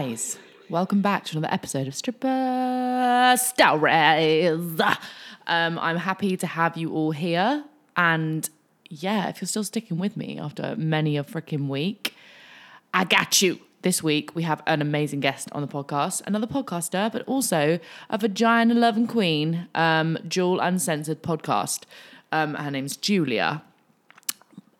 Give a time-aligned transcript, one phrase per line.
[0.00, 0.38] Guys,
[0.70, 4.80] welcome back to another episode of Stripper Stories.
[5.48, 7.64] Um, I'm happy to have you all here.
[7.96, 8.48] And
[8.88, 12.14] yeah, if you're still sticking with me after many a freaking week,
[12.94, 13.58] I got you.
[13.82, 18.18] This week, we have an amazing guest on the podcast, another podcaster, but also a
[18.18, 21.86] vagina loving queen, um, Jewel Uncensored podcast.
[22.30, 23.62] Um, her name's Julia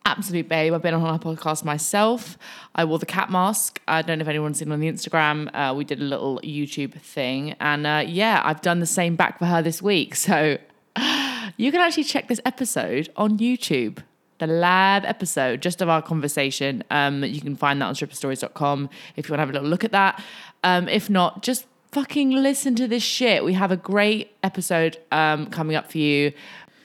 [0.09, 0.73] absolute babe.
[0.73, 2.39] I've been on her podcast myself.
[2.75, 3.81] I wore the cat mask.
[3.87, 5.51] I don't know if anyone's seen on the Instagram.
[5.55, 7.55] Uh, we did a little YouTube thing.
[7.61, 10.15] And uh, yeah, I've done the same back for her this week.
[10.15, 10.59] So
[11.57, 13.99] you can actually check this episode on YouTube.
[14.39, 16.85] The live episode just of our conversation.
[16.91, 19.85] Um, you can find that on stripperstories.com if you want to have a little look
[19.85, 20.23] at that.
[20.63, 23.45] Um, if not, just fucking listen to this shit.
[23.45, 26.33] We have a great episode um, coming up for you.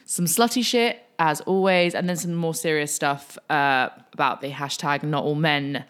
[0.04, 5.02] Some slutty shit, as always, and then some more serious stuff uh, about the hashtag
[5.02, 5.84] not all men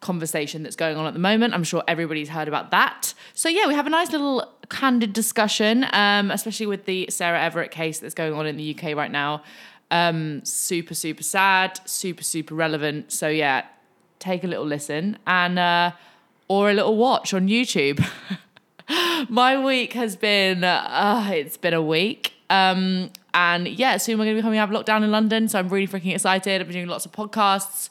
[0.00, 1.54] conversation that's going on at the moment.
[1.54, 3.14] I'm sure everybody's heard about that.
[3.34, 7.70] So yeah, we have a nice little candid discussion, um, especially with the Sarah Everard
[7.70, 9.42] case that's going on in the UK right now.
[9.90, 13.12] Um, super, super sad, super, super relevant.
[13.12, 13.66] So yeah,
[14.18, 15.92] take a little listen and uh,
[16.48, 18.04] or a little watch on YouTube.
[19.28, 22.35] My week has been uh, it's been a week.
[22.50, 25.48] Um, and yeah, soon we're going to be coming out of lockdown in London.
[25.48, 26.60] So I'm really freaking excited.
[26.60, 27.88] I've been doing lots of podcasts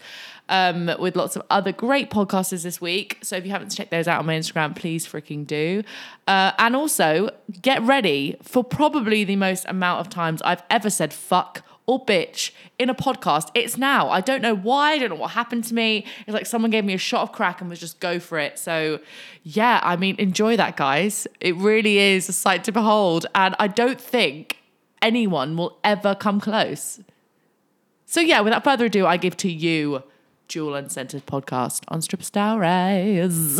[0.50, 3.20] um, with lots of other great podcasters this week.
[3.22, 5.84] So if you haven't checked those out on my Instagram, please freaking do.
[6.28, 7.30] Uh, and also
[7.62, 12.52] get ready for probably the most amount of times I've ever said fuck or bitch
[12.80, 13.50] in a podcast.
[13.54, 14.10] It's now.
[14.10, 14.94] I don't know why.
[14.94, 16.06] I don't know what happened to me.
[16.26, 18.58] It's like someone gave me a shot of crack and was just go for it.
[18.58, 19.00] So,
[19.44, 21.28] yeah, I mean, enjoy that, guys.
[21.40, 23.28] It really is a sight to behold.
[23.36, 24.58] And I don't think
[25.02, 27.00] anyone will ever come close.
[28.06, 30.04] So, yeah, without further ado, I give to you
[30.48, 33.60] Jewel Uncensored podcast on Strip Stories.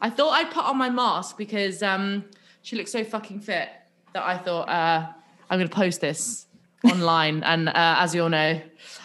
[0.00, 2.24] I thought I'd put on my mask because um,
[2.62, 3.68] she looks so fucking fit
[4.12, 5.06] that I thought uh,
[5.48, 6.45] I'm going to post this
[6.84, 7.42] online.
[7.42, 8.60] And uh, as you all know,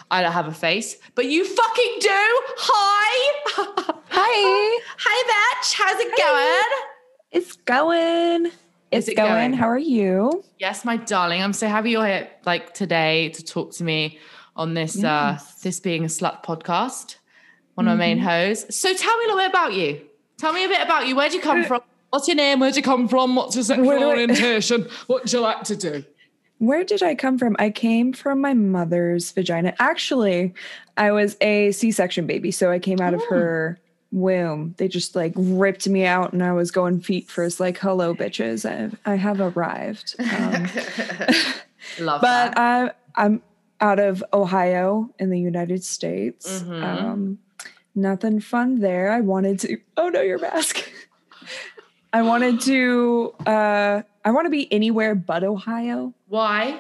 [0.10, 2.10] I don't have a face, but you fucking do.
[2.10, 3.94] Hi.
[4.10, 4.82] Hi.
[4.98, 5.24] Hi,
[5.64, 5.74] bitch.
[5.74, 6.88] How's it going?
[7.32, 8.52] It's going.
[8.92, 9.30] It's it going.
[9.32, 9.54] going?
[9.54, 10.44] How are you?
[10.60, 11.42] Yes, my darling.
[11.42, 14.20] I'm so happy you're here, like today, to talk to me
[14.58, 17.16] on this uh, this being a slut podcast.
[17.76, 18.70] One of my main Mm-hmm.
[18.70, 20.02] So tell me a little bit about you.
[20.38, 21.16] Tell me a bit about you.
[21.16, 21.82] Where'd you come from?
[22.10, 22.60] What's your name?
[22.60, 23.36] Where'd you come from?
[23.36, 24.90] What's your sexual Where do I- orientation?
[25.08, 26.04] what do you like to do?
[26.62, 27.56] Where did I come from?
[27.58, 29.74] I came from my mother's vagina.
[29.80, 30.54] Actually,
[30.96, 32.52] I was a C section baby.
[32.52, 33.30] So I came out of Oh.
[33.36, 33.80] her
[34.12, 34.76] womb.
[34.78, 38.70] They just like ripped me out and I was going feet first, like, hello, bitches.
[38.70, 40.14] I, I have arrived.
[40.20, 40.68] Um,
[42.00, 42.58] Love but that.
[42.60, 43.42] I, I'm
[43.80, 46.62] out of Ohio in the United States.
[46.62, 46.84] Mhm.
[46.84, 47.40] Um,
[47.96, 49.12] nothing fun there.
[49.12, 49.78] I wanted to.
[49.98, 50.78] Oh no, your mask.
[52.14, 53.34] I wanted to.
[53.46, 56.14] Uh, I want to be anywhere but Ohio.
[56.28, 56.80] Why?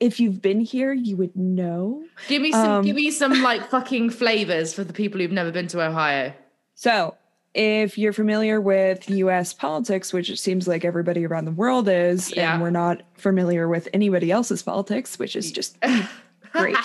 [0.00, 2.04] If you've been here, you would know.
[2.28, 2.70] Give me some.
[2.70, 6.32] Um, give me some like fucking flavors for the people who've never been to Ohio.
[6.74, 7.16] So,
[7.54, 12.34] if you're familiar with US politics, which it seems like everybody around the world is,
[12.34, 12.54] Yeah.
[12.54, 15.78] and we're not familiar with anybody else's politics, which is just
[16.52, 16.76] great.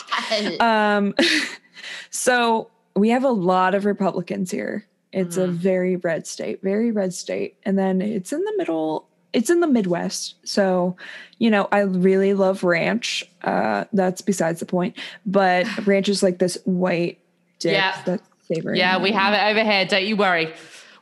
[0.62, 1.16] Um,
[2.12, 4.86] so we have a lot of Republicans here.
[5.12, 5.52] It's a Mhm.
[5.54, 7.56] very red state, very red state.
[7.64, 10.36] And then it's in the middle, it's in the Midwest.
[10.44, 10.96] So,
[11.40, 13.24] you know, I really love ranch.
[13.44, 14.96] Uh, that's besides the point.
[15.26, 17.18] But ranch is like this white
[17.60, 17.96] dip Yeah.
[18.06, 18.78] that's savory.
[18.78, 19.86] Yeah, we have it over here.
[19.86, 20.54] Don't you worry.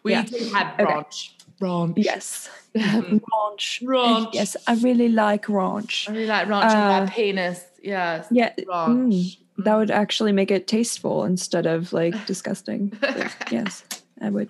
[0.04, 0.24] We Yeah.
[0.24, 0.86] do have Okay.
[0.86, 1.34] ranch.
[1.60, 1.94] Ranch.
[1.98, 2.50] Yes.
[2.76, 3.82] ranch.
[3.84, 4.30] Ranch.
[4.34, 6.08] Yes, I really like ranch.
[6.10, 7.64] I really like ranch on Uh, my penis.
[7.82, 8.28] Yes.
[8.32, 8.52] Yeah.
[8.68, 8.68] Ranch.
[8.68, 12.94] mm, that would actually make it tasteful instead of like disgusting.
[13.02, 13.84] But yes,
[14.22, 14.50] I would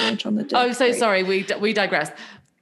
[0.00, 0.52] ranch on the dick.
[0.54, 0.98] Oh, so Great.
[0.98, 1.22] sorry.
[1.22, 2.10] We we digress.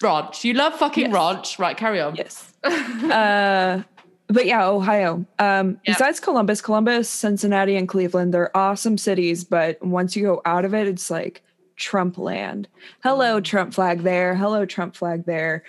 [0.03, 0.45] Ranch.
[0.45, 1.13] You love fucking Yes.
[1.15, 1.59] ranch.
[1.59, 2.15] Right, carry on.
[2.17, 2.53] Yes.
[2.65, 3.83] uh,
[4.29, 5.27] but yeah, Ohio.
[5.39, 5.97] Um, Yep.
[5.97, 9.45] Besides Columbus, Columbus, Cincinnati, and Cleveland, they're awesome cities.
[9.45, 11.43] But once you go out of it, it's like
[11.77, 12.69] Trump land.
[13.03, 14.35] Hello, Trump flag there.
[14.35, 15.65] Hello, Trump flag there.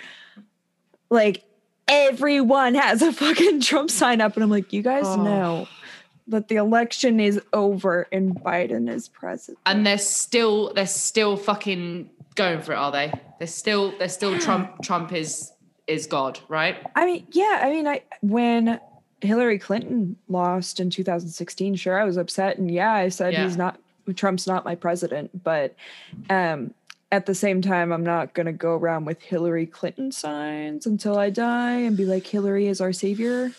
[1.10, 1.44] Like
[1.88, 5.24] everyone has a fucking Trump sign up, and I'm like, you guys Oh.
[5.24, 5.68] know
[6.30, 9.60] that the election is over and Biden is president.
[9.66, 13.12] And they're still they're still fucking going for it, are they?
[13.40, 15.52] They're still they're still Trump Trump is
[15.88, 16.78] is God, right?
[16.96, 18.80] I mean, yeah, I mean, I when
[19.22, 23.44] Hillary Clinton lost in 2016, sure, I was upset, and yeah, I said Yeah.
[23.44, 23.80] he's not
[24.16, 25.76] Trump's not my president, but
[26.30, 26.74] um,
[27.12, 31.32] at the same time, I'm not gonna go around with Hillary Clinton signs until I
[31.32, 33.52] die and be like, Hillary is our savior.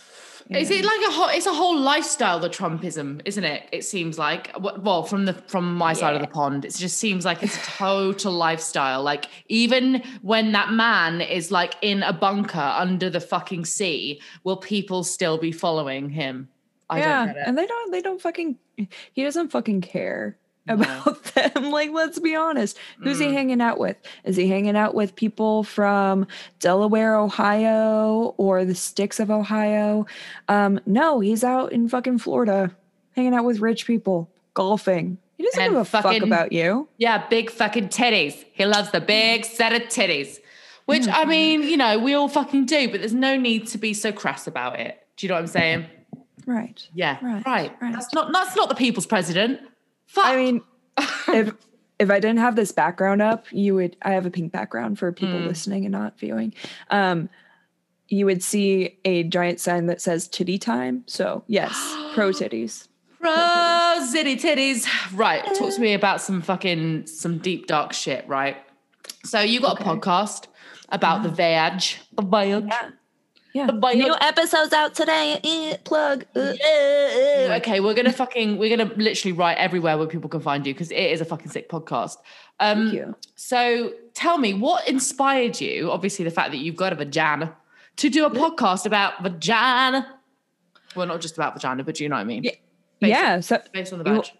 [0.50, 1.29] Is it like a whole?
[1.29, 3.69] It's a whole lifestyle, the Trumpism, isn't it?
[3.70, 4.50] It seems like.
[4.58, 7.70] Well, from the from my side of the pond, it just seems like it's a
[7.70, 9.02] total lifestyle.
[9.02, 14.56] Like even when that man is like in a bunker under the fucking sea, will
[14.56, 16.49] people still be following him?
[16.88, 17.43] I yeah, don't get it.
[17.46, 17.93] and they don't.
[17.93, 18.58] They don't fucking.
[19.12, 20.37] He doesn't fucking care
[20.70, 21.70] about them.
[21.70, 22.78] Like, let's be honest.
[23.02, 23.28] Who's Mm.
[23.28, 23.96] he hanging out with?
[24.25, 26.26] Is he hanging out with people from
[26.61, 30.06] Delaware, Ohio, or the sticks of Ohio?
[30.49, 32.75] Um, no, he's out in fucking Florida,
[33.17, 35.19] hanging out with rich people, golfing.
[35.37, 36.88] He doesn't And give a fuck about you.
[36.99, 38.44] Yeah, big fucking titties.
[38.52, 40.38] He loves the big set of titties.
[40.87, 43.94] Which I mean, you know, we all fucking do, but there's no need to be
[43.94, 44.99] so crass about it.
[45.17, 45.87] Do you know what I'm saying?
[46.46, 46.82] Right.
[46.94, 47.46] Yeah, right.
[47.46, 47.93] Right, right.
[47.93, 49.61] That's not that's not the people's president.
[50.10, 50.26] Fuck.
[50.26, 50.62] I mean,
[51.28, 51.54] if
[51.98, 53.96] if I didn't have this background up, you would.
[54.02, 55.46] I have a pink background for people Mm.
[55.46, 56.52] listening and not viewing.
[56.90, 57.28] Um,
[58.08, 61.74] you would see a giant sign that says "titty time." So yes,
[62.14, 62.88] pro titties.
[63.20, 64.86] Pro zitty titties.
[65.14, 65.44] Right.
[65.54, 68.56] Talk to me about some fucking some deep dark shit, right?
[69.24, 70.46] So you got a podcast
[70.88, 71.82] about the vag.
[72.16, 72.66] The vag.
[72.66, 72.90] Yeah.
[73.52, 73.67] Yeah.
[73.67, 73.99] The vag.
[73.99, 75.41] New episodes out today.
[75.43, 76.25] Eh, plug.
[76.37, 76.52] Uh,
[77.56, 80.91] Okay, we're gonna fucking we're gonna literally write everywhere where people can find you because
[80.93, 82.17] it is a fucking sick podcast.
[82.61, 83.17] Um Thank you.
[83.35, 87.56] so tell me what inspired you, obviously the fact that you've got a vagina,
[87.97, 90.06] to do a podcast about vagina.
[90.94, 92.44] Well, not just about vagina, but do you know what I mean?
[92.44, 92.50] Yeah.
[93.00, 93.41] Based- Yeah.
[93.41, 94.35] So Based on the badge.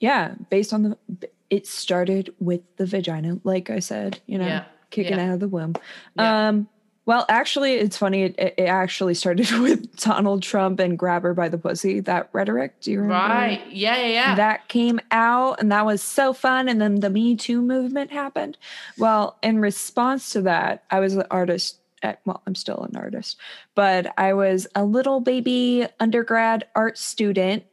[0.00, 4.20] yeah, based on the, it started with the vagina, like I said.
[4.26, 4.64] You know, Yeah.
[4.90, 5.28] kicking Yeah.
[5.28, 5.74] out of the womb.
[6.16, 6.68] Um.
[7.08, 8.24] Well, actually, it's funny.
[8.24, 12.82] It, it actually started with Donald Trump and "grab her by the pussy." That rhetoric.
[12.82, 13.34] Do you remember?
[13.34, 13.66] Right.
[13.70, 14.34] Yeah, yeah, yeah.
[14.34, 18.58] that came out and that was so fun and then the me too movement happened
[18.98, 23.38] well in response to that i was an artist at well i'm still an artist
[23.74, 27.64] but i was a little baby undergrad art student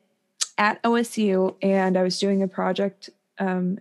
[0.57, 3.09] at osu and i was doing a project
[3.39, 3.77] um,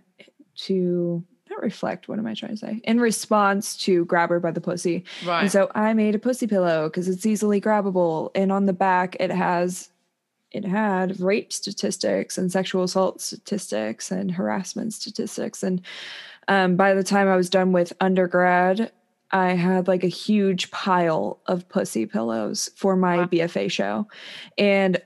[0.55, 1.23] to
[1.55, 4.61] not reflect what am i trying to say in response to grab her by the
[4.61, 5.41] pussy right.
[5.41, 8.31] and so I made a pussy pillow because it's easily grabbable.
[8.33, 9.89] And on the back, it has
[10.51, 15.63] it had rape statistics and sexual assault statistics and harassment statistics.
[15.63, 15.81] And
[16.47, 18.91] um, by the time I was done with undergrad,
[19.31, 23.25] I had like a huge pile of pussy pillows for my Wow.
[23.25, 24.07] BFA show.
[24.57, 25.01] And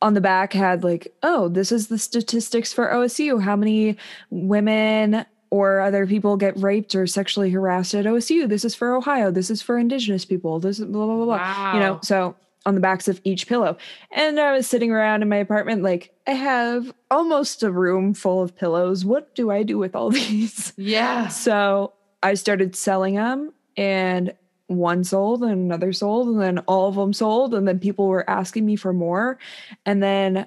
[0.00, 3.42] on the back had like, oh, this is the statistics for OSU.
[3.42, 3.96] How many
[4.30, 8.48] women or other people get raped or sexually harassed at OSU?
[8.48, 9.30] This is for Ohio.
[9.30, 10.58] This is for Indigenous people.
[10.58, 11.74] This is blah, blah, blah, blah.
[11.74, 12.34] You know, so
[12.64, 13.76] on the backs of each pillow.
[14.12, 18.42] And I was sitting around in my apartment, like, I have almost a room full
[18.42, 19.04] of pillows.
[19.04, 20.72] What do I do with all these?
[20.78, 21.28] Yeah.
[21.28, 24.32] So I started selling them, and
[24.68, 27.52] one sold, and another sold, and then all of them sold.
[27.52, 29.38] And then people were asking me for more.
[29.84, 30.46] And then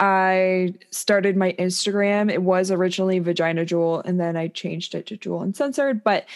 [0.00, 2.32] I started my Instagram.
[2.32, 6.04] It was originally Vagina Jewel, and then I changed it to Jewel Uncensored.
[6.04, 6.26] But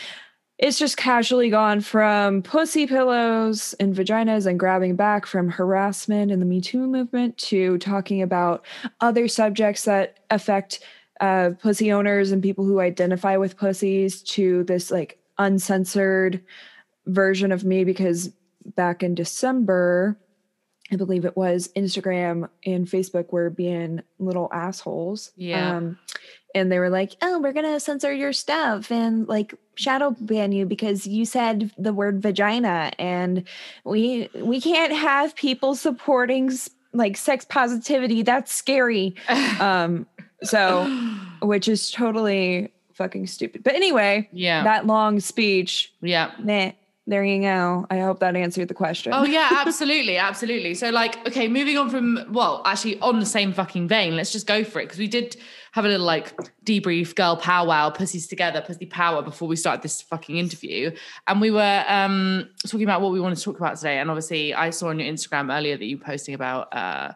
[0.58, 6.40] it's just casually gone from pussy pillows and vaginas and grabbing back from harassment and
[6.40, 8.64] the Me Too movement to talking about
[9.00, 10.80] other subjects that affect
[11.20, 16.42] uh, pussy owners and people who identify with pussies to this like uncensored
[17.06, 18.30] version of me because
[18.76, 20.16] back in December,
[20.90, 25.30] I believe it was Instagram and Facebook were being little assholes.
[25.36, 25.76] Yeah.
[25.76, 25.98] Um,
[26.54, 30.66] and they were like, "Oh, we're gonna censor your stuff and like shadow ban you
[30.66, 33.44] because you said the word vagina, and
[33.84, 36.50] we we can't have people supporting
[36.92, 38.22] like sex positivity.
[38.22, 39.14] That's scary."
[39.60, 40.06] um,
[40.42, 40.84] so,
[41.42, 43.62] which is totally fucking stupid.
[43.64, 44.62] But anyway, yeah.
[44.64, 46.32] that long speech, yeah.
[46.38, 46.72] meh,
[47.06, 47.84] there you go.
[47.90, 49.12] I hope that answered the question.
[49.12, 50.74] Oh yeah, absolutely, absolutely.
[50.74, 54.46] So like, okay, moving on from well, actually on the same fucking vein, let's just
[54.46, 55.36] go for it because we did
[55.72, 60.00] have a little like debrief, girl powwow, pussies together, pussy power before we started this
[60.02, 60.94] fucking interview,
[61.26, 63.98] and we were um talking about what we wanted to talk about today.
[63.98, 67.12] And obviously, I saw on your Instagram earlier that you were posting about uh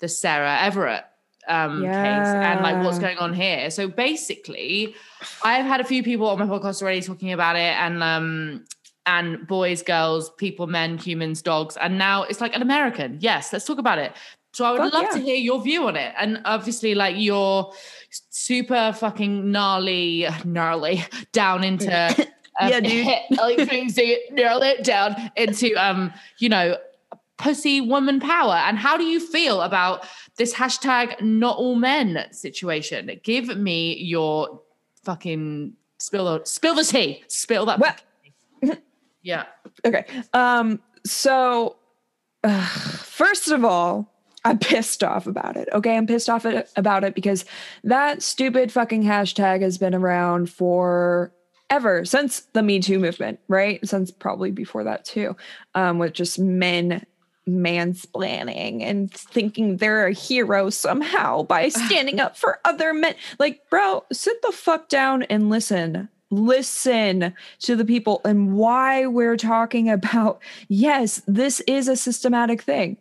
[0.00, 1.04] the Sarah Everard
[1.48, 3.70] um case and like what's going on here.
[3.70, 4.94] So basically,
[5.42, 8.64] I've had a few people on my podcast already talking about it, and um
[9.06, 11.76] and boys, girls, people, men, humans, dogs.
[11.76, 13.18] And now it's like an American.
[13.20, 14.12] Yes, let's talk about it.
[14.52, 15.18] So I would love yeah.
[15.18, 16.14] to hear your view on it.
[16.18, 17.72] And obviously, like you're
[18.30, 21.92] super fucking gnarly, gnarly down into
[22.60, 23.06] um, Yeah, dude.
[23.36, 26.78] like you it, gnarly down into um, you know,
[27.36, 28.54] pussy woman power.
[28.54, 33.10] And how do you feel about this hashtag not all men situation?
[33.22, 34.62] Give me your
[35.04, 37.24] fucking spill the spill the tea.
[37.28, 37.78] Spill that.
[37.78, 38.00] What?
[39.26, 39.46] Yeah.
[39.84, 40.04] Okay.
[40.32, 41.76] Um, so
[42.44, 44.12] ugh, first of all,
[44.44, 45.68] I'm pissed off about it.
[45.72, 47.44] Okay, I'm pissed off at, about it because
[47.82, 51.32] that stupid fucking hashtag has been around for
[51.68, 53.84] ever since the Me Too movement, right?
[53.86, 55.36] Since probably before that too,
[55.74, 57.04] um, with just men
[57.48, 63.16] mansplaining and thinking they're a hero somehow by standing up for other men.
[63.40, 66.10] Like, bro, sit the fuck down and listen.
[66.30, 72.96] Listen to the people and why we're talking about yes, this is a systematic thing.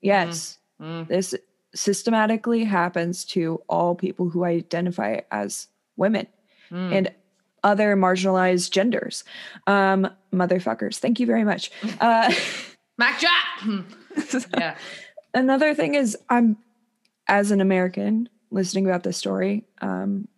[0.00, 1.08] Yes, mm-hmm.
[1.08, 1.34] this
[1.74, 6.26] systematically happens to all people who identify as women.
[6.70, 6.94] Mm.
[6.94, 7.10] And
[7.62, 9.24] other marginalized genders.
[9.66, 10.98] Um, motherfuckers.
[10.98, 11.70] Thank you very much.
[12.00, 12.32] Uh,
[12.96, 13.90] Mac Jack.
[14.58, 14.76] yeah.
[15.34, 16.56] Another thing is, I'm
[17.28, 19.64] as an American listening about this story.
[19.80, 20.28] Um,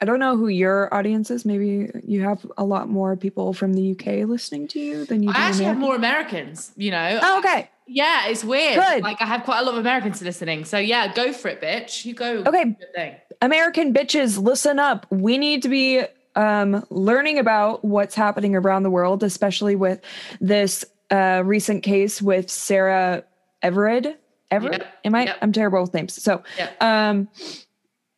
[0.00, 1.44] I don't know who your audience is.
[1.44, 5.30] Maybe you have a lot more people from the UK listening to you than you.
[5.30, 5.64] I actually American.
[5.64, 6.72] have more Americans.
[6.76, 7.20] You know.
[7.22, 7.70] Oh, okay.
[7.86, 8.76] Yeah, it's weird.
[8.78, 9.02] Good.
[9.02, 10.64] Like I have quite a lot of Americans listening.
[10.64, 12.04] So yeah, go for it, bitch.
[12.04, 12.44] You go.
[12.46, 12.76] Okay.
[12.94, 13.16] Thing.
[13.40, 15.06] American bitches, listen up.
[15.10, 16.04] We need to be
[16.36, 20.00] um, learning about what's happening around the world, especially with
[20.40, 23.24] this uh, recent case with Sarah
[23.62, 24.20] Everett.
[24.50, 24.78] Everard?
[24.78, 24.98] Yep.
[25.04, 25.24] Am I?
[25.24, 25.38] Yep.
[25.42, 26.22] I'm terrible with names.
[26.22, 26.82] So, yep.
[26.82, 27.28] um,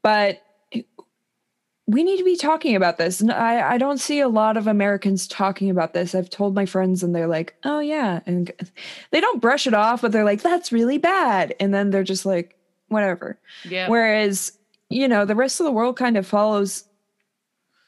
[0.03, 0.43] but
[1.91, 3.21] we need to be talking about this.
[3.21, 6.15] And I, I don't see a lot of Americans talking about this.
[6.15, 8.21] I've told my friends and they're like, oh yeah.
[8.27, 8.53] And
[9.11, 11.55] they don't brush it off, but they're like, that's really bad.
[11.59, 12.57] And then they're just like,
[12.89, 13.39] whatever.
[13.65, 13.89] Yeah.
[13.89, 14.57] Whereas,
[14.89, 16.85] you know, the rest of the world kind of follows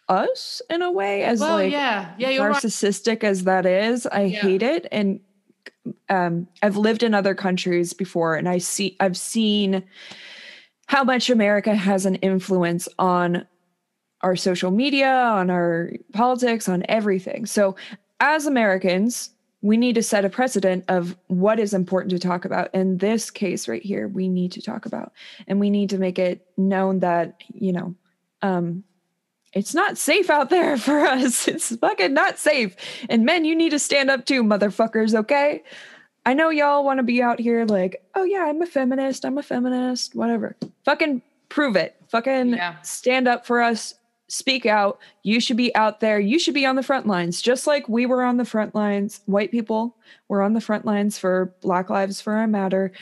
[0.08, 3.24] us in a way as well, like yeah yeah narcissistic right.
[3.24, 4.40] as that is i yeah.
[4.40, 5.20] hate it and
[6.08, 9.82] um i've lived in other countries before and i see i've seen
[10.86, 13.46] how much america has an influence on
[14.22, 17.76] our social media on our politics on everything so
[18.20, 19.30] as americans
[19.62, 22.74] we need to set a precedent of what is important to talk about.
[22.74, 25.12] In this case right here, we need to talk about,
[25.46, 27.94] and we need to make it known that, you know,
[28.42, 28.82] um,
[29.52, 31.46] it's not safe out there for us.
[31.46, 32.74] It's fucking not safe.
[33.08, 35.62] And men, you need to stand up too, motherfuckers, okay?
[36.26, 39.38] I know y'all want to be out here like, oh yeah, I'm a feminist, I'm
[39.38, 40.56] a feminist, whatever.
[40.84, 41.96] Fucking prove it.
[42.08, 42.80] Fucking yeah.
[42.82, 43.94] stand up for us,
[44.32, 44.98] speak out.
[45.22, 46.18] You should be out there.
[46.18, 49.20] You should be on the front lines, just like we were on the front lines.
[49.26, 49.94] White people
[50.28, 52.92] were on the front lines for Black Lives for a Matter,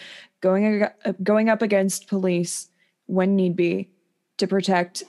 [0.40, 0.86] going
[1.22, 2.68] going up against police
[3.06, 3.88] when need be
[4.38, 5.04] to protect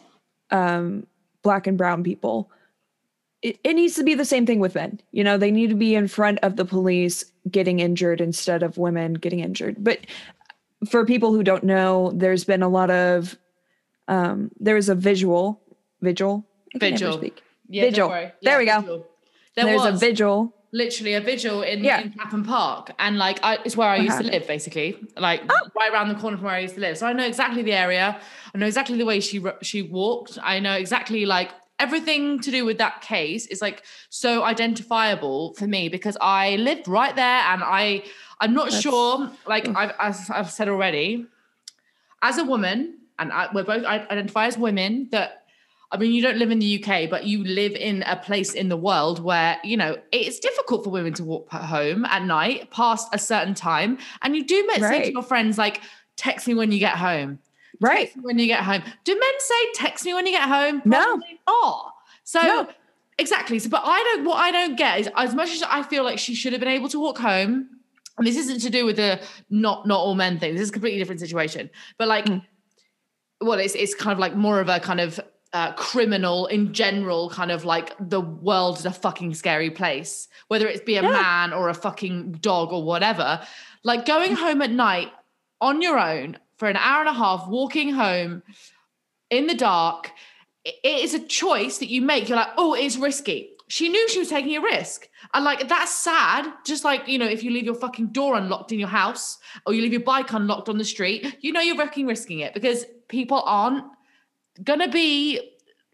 [0.51, 1.07] um,
[1.41, 2.51] black and brown people
[3.41, 5.75] it, it, needs to be the same thing with men you know they need to
[5.75, 9.99] be in front of the police getting injured instead of women getting injured but
[10.89, 13.37] for people who don't know there's been a lot of
[14.07, 15.60] um there's a visual
[16.01, 17.23] vigil vigil
[17.69, 19.05] yeah, vigil yeah, there we go.
[19.55, 20.01] There there's was.
[20.01, 22.01] a vigil literally a vigil in, yeah.
[22.01, 25.69] in Clapham Park, and like I, it's where I used to live, basically, like oh.
[25.77, 26.97] right around the corner from where I used to live.
[26.97, 28.19] So I know exactly the area.
[28.53, 30.37] I know exactly the way she she walked.
[30.41, 35.67] I know exactly like everything to do with that case is like so identifiable for
[35.67, 38.03] me because I lived right there, and I
[38.39, 39.31] I'm not That's, sure.
[39.47, 41.25] Like I've as I've said already,
[42.21, 45.40] as a woman, and I, we're both I identify as women that
[45.93, 48.69] I mean, you don't live in the UK, but you live in a place in
[48.69, 53.09] the world where, you know, it's difficult for women to walk home at night past
[53.11, 53.97] a certain time.
[54.21, 54.79] And you do right.
[54.79, 55.81] say to your friends, like,
[56.15, 57.39] text me when you get home.
[57.81, 58.11] Right.
[58.21, 58.83] when you get home.
[59.03, 60.81] Do men say text me when you get home?
[60.81, 61.53] Probably no.
[61.53, 61.93] Not.
[62.23, 62.67] So no.
[63.17, 63.59] exactly.
[63.59, 66.19] So, but I don't, what I don't get is as much as I feel like
[66.19, 67.67] she should have been able to walk home,
[68.17, 69.19] and this isn't to do with the
[69.49, 70.53] not, not all men thing.
[70.53, 71.69] This is a completely different situation.
[71.97, 72.45] But like, mm.
[73.41, 75.19] well, it's, it's kind of like more of a kind of
[75.53, 80.67] uh, criminal in general, kind of like the world is a fucking scary place, whether
[80.67, 81.11] it's be a yeah.
[81.11, 83.41] man or a fucking dog or whatever.
[83.83, 85.11] Like going home at night
[85.59, 88.43] on your own for an hour and a half, walking home
[89.29, 90.11] in the dark,
[90.63, 92.29] it is a choice that you make.
[92.29, 93.49] You're like, oh, it's risky.
[93.67, 95.07] She knew she was taking a risk.
[95.33, 96.51] And like, that's sad.
[96.65, 99.73] Just like, you know, if you leave your fucking door unlocked in your house or
[99.73, 102.85] you leave your bike unlocked on the street, you know you're fucking risking it because
[103.07, 103.83] people aren't
[104.63, 105.51] gonna be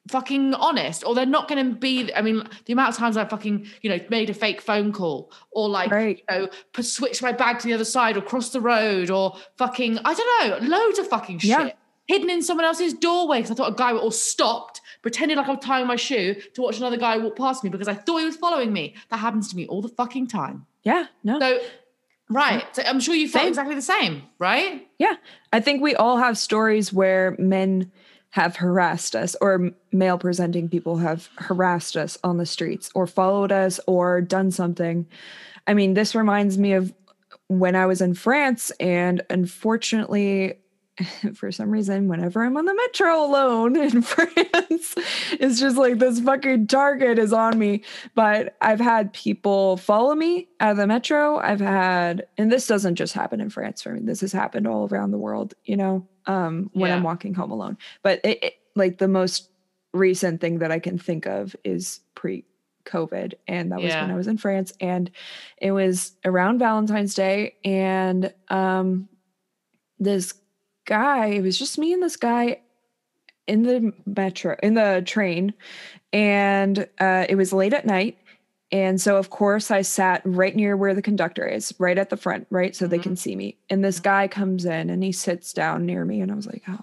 [0.09, 3.25] fucking honest or they're not going to be i mean the amount of times i
[3.25, 6.23] fucking you know made a fake phone call or like right.
[6.29, 6.49] you know
[6.79, 10.61] switch my bag to the other side or cross the road or fucking i don't
[10.61, 11.69] know loads of fucking shit yeah.
[12.07, 15.51] hidden in someone else's doorway because i thought a guy all stopped pretended like i
[15.51, 18.25] was tying my shoe to watch another guy walk past me because i thought he
[18.25, 21.59] was following me that happens to me all the fucking time yeah no so
[22.29, 22.65] Right.
[22.75, 24.85] So I'm sure you felt exactly the same, right?
[24.99, 25.13] Yeah.
[25.53, 27.89] I think we all have stories where men
[28.31, 33.51] have harassed us or male presenting people have harassed us on the streets or followed
[33.51, 35.07] us or done something.
[35.65, 36.93] I mean, this reminds me of
[37.47, 40.59] when I was in France, and unfortunately,
[41.35, 44.95] for some reason, whenever I'm on the metro alone in France,
[45.31, 47.83] it's just like this fucking target is on me.
[48.15, 51.37] But I've had people follow me out of the metro.
[51.37, 54.01] I've had, and this doesn't just happen in France for me.
[54.03, 56.95] This has happened all around the world, you know, um, when Yeah.
[56.95, 57.77] I'm walking home alone.
[58.03, 59.49] But it, it, like the most
[59.93, 62.45] recent thing that I can think of is pre
[62.85, 63.33] COVID.
[63.47, 64.73] And that was when I was in France.
[64.79, 65.11] And
[65.57, 67.55] it was around Valentine's Day.
[67.65, 69.09] And um,
[69.99, 70.33] this
[70.85, 72.61] guy, it was just me and this guy
[73.47, 75.53] in the metro, in the train.
[76.13, 78.17] And uh, it was late at night.
[78.71, 82.17] And so, of course, I sat right near where the conductor is, right at the
[82.17, 82.75] front, right?
[82.75, 83.03] So they Mhm.
[83.03, 83.57] can see me.
[83.69, 86.19] And this guy comes in and he sits down near me.
[86.21, 86.79] And I was like, oh,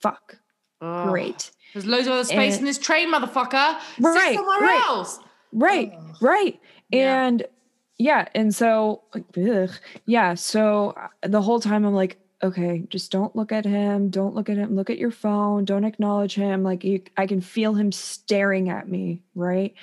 [0.00, 0.36] fuck.
[0.82, 1.50] Oh, Great.
[1.72, 3.78] There's loads of other space And- in this train, motherfucker.
[4.00, 4.84] Right, Sit somewhere right.
[4.86, 5.18] else.
[5.52, 6.16] Right, Ugh.
[6.20, 6.60] right.
[6.90, 7.24] Yeah.
[7.26, 7.46] And
[7.96, 9.70] yeah, and so ugh.
[10.04, 14.34] yeah, so uh, the whole time I'm like, okay, just don't look at him, don't
[14.34, 16.62] look at him, look at your phone, don't acknowledge him.
[16.64, 19.74] Like you, I can feel him staring at me, right?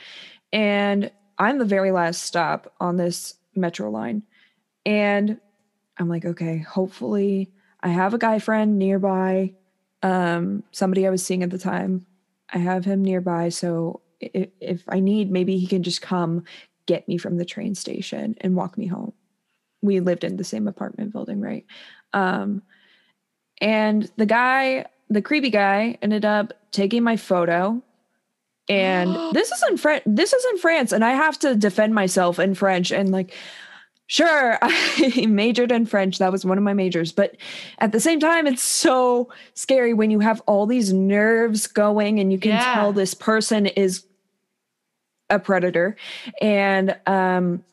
[0.54, 1.10] And
[1.42, 4.22] I'm the very last stop on this metro line,
[4.86, 5.40] and
[5.98, 9.56] I'm like, okay, hopefully I have a guy friend nearby,
[10.04, 12.06] um, somebody I was seeing at the time.
[12.54, 16.44] I have him nearby, so if, if I need, maybe he can just come
[16.86, 19.14] get me from the train station and walk me home.
[19.82, 21.66] We lived in the same apartment building, right?
[22.14, 22.62] Um,
[23.60, 27.82] and the guy, the creepy guy, ended up taking my photo.
[28.72, 30.04] And this is in French.
[30.06, 32.92] This is in France, and I have to defend myself in French.
[32.92, 33.34] And like,
[34.08, 36.18] sure, I majored in French.
[36.20, 37.12] That was one of my majors.
[37.12, 37.36] But
[37.80, 42.32] at the same time, it's so scary when you have all these nerves going, and
[42.32, 42.74] you can Yeah.
[42.74, 44.06] tell this person is
[45.30, 45.96] a predator.
[46.42, 47.64] And um,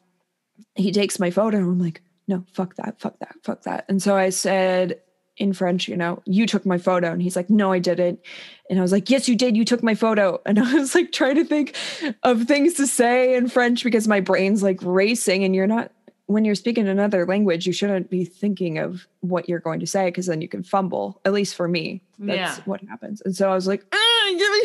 [0.75, 1.59] he takes my photo.
[1.59, 3.85] I'm like, no, fuck that, fuck that, fuck that.
[3.88, 5.01] And so I said
[5.38, 7.12] in French, you know, you took my photo.
[7.12, 8.20] And he's like, no, I didn't.
[8.68, 9.57] And I was like, yes, you did.
[9.57, 10.40] You took my photo.
[10.44, 11.74] And I was like trying to think
[12.22, 15.44] of things to say in French because my brain's like racing.
[15.44, 15.92] And you're not,
[16.27, 20.07] when you're speaking another language, you shouldn't be thinking of what you're going to say
[20.07, 22.03] because then you can fumble, at least for me.
[22.18, 22.62] That's Yeah.
[22.66, 23.22] what happens.
[23.24, 24.62] And so I was like, "Ah, give me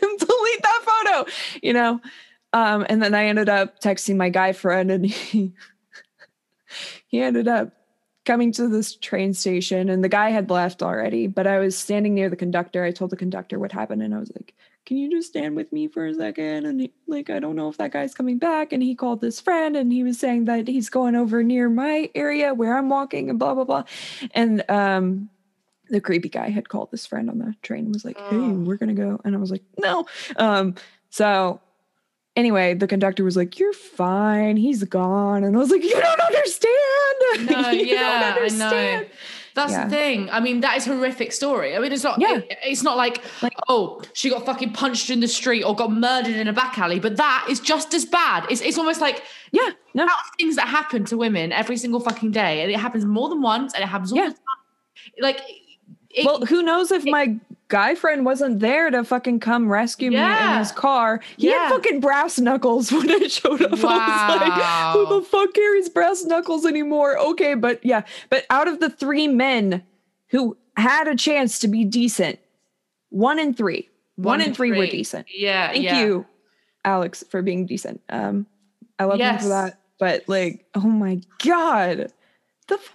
[0.18, 1.30] delete that photo,
[1.62, 2.00] you know?
[2.52, 5.52] Um, and then I ended up texting my guy friend and he,
[7.06, 7.72] he ended up
[8.24, 12.14] coming to this train station and the guy had left already but i was standing
[12.14, 12.82] near the conductor.
[12.84, 14.54] I told the conductor what happened and i was like
[14.86, 16.66] can you just stand with me for a second?
[16.66, 18.70] And he, like i don't know if that guy's coming back.
[18.70, 22.10] And he called his friend and he was saying that he's going over near my
[22.14, 23.84] area where i'm walking and blah blah blah.
[24.32, 25.30] And um
[25.88, 28.52] the creepy guy had called this friend on the train and was like hey Oh.
[28.52, 29.20] we're gonna go.
[29.24, 30.06] And i was like no.
[30.36, 30.74] Um
[31.08, 31.60] so
[32.36, 36.20] anyway the conductor was like you're fine he's gone and i was like you don't
[36.20, 36.70] understand
[37.50, 38.36] No, You don't yeah, I know.
[38.36, 39.06] understand.
[39.54, 39.84] That's Yeah.
[39.84, 40.30] the thing.
[40.30, 41.76] I mean, that is horrific story.
[41.76, 42.20] I mean, it's not.
[42.20, 42.38] Yeah.
[42.38, 45.92] it- it's not like, Like- oh, she got fucking punched in the street or got
[45.92, 46.98] murdered in a back alley.
[46.98, 48.46] But that is just as bad.
[48.50, 50.06] It's it's almost like yeah no
[50.38, 53.74] things that happen to women every single fucking day, and it happens more than once,
[53.74, 54.28] and it happens all Yeah.
[54.30, 55.20] the time.
[55.20, 55.40] Like,
[56.10, 57.36] it, well who knows if my
[57.68, 61.60] guy friend wasn't there to fucking come rescue me in his car he Yeah.
[61.64, 65.88] had fucking brass knuckles when i showed up i was like who the fuck carries
[65.88, 69.82] brass knuckles anymore okay but yeah but out of the three men
[70.28, 72.38] who had a chance to be decent
[73.10, 75.72] one in three one, in three, were decent Yeah.
[75.72, 76.00] thank yeah.
[76.04, 76.26] you
[76.84, 78.46] alex for being decent um
[78.98, 79.42] i love Yes.
[79.42, 82.12] for that but like oh my god
[82.68, 82.94] the f-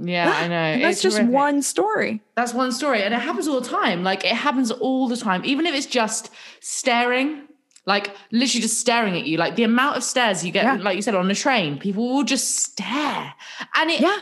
[0.00, 0.54] Yeah, I know.
[0.54, 1.34] and that's It's just horrific.
[1.34, 4.02] one story That's one story, and it happens all the time.
[4.02, 7.42] Like it happens all the time, even if it's just staring,
[7.84, 9.36] like literally just staring at you.
[9.36, 10.74] Like the amount of stares you get, Yeah.
[10.82, 13.34] like you said, on a train, people will just stare,
[13.74, 14.18] and it, yeah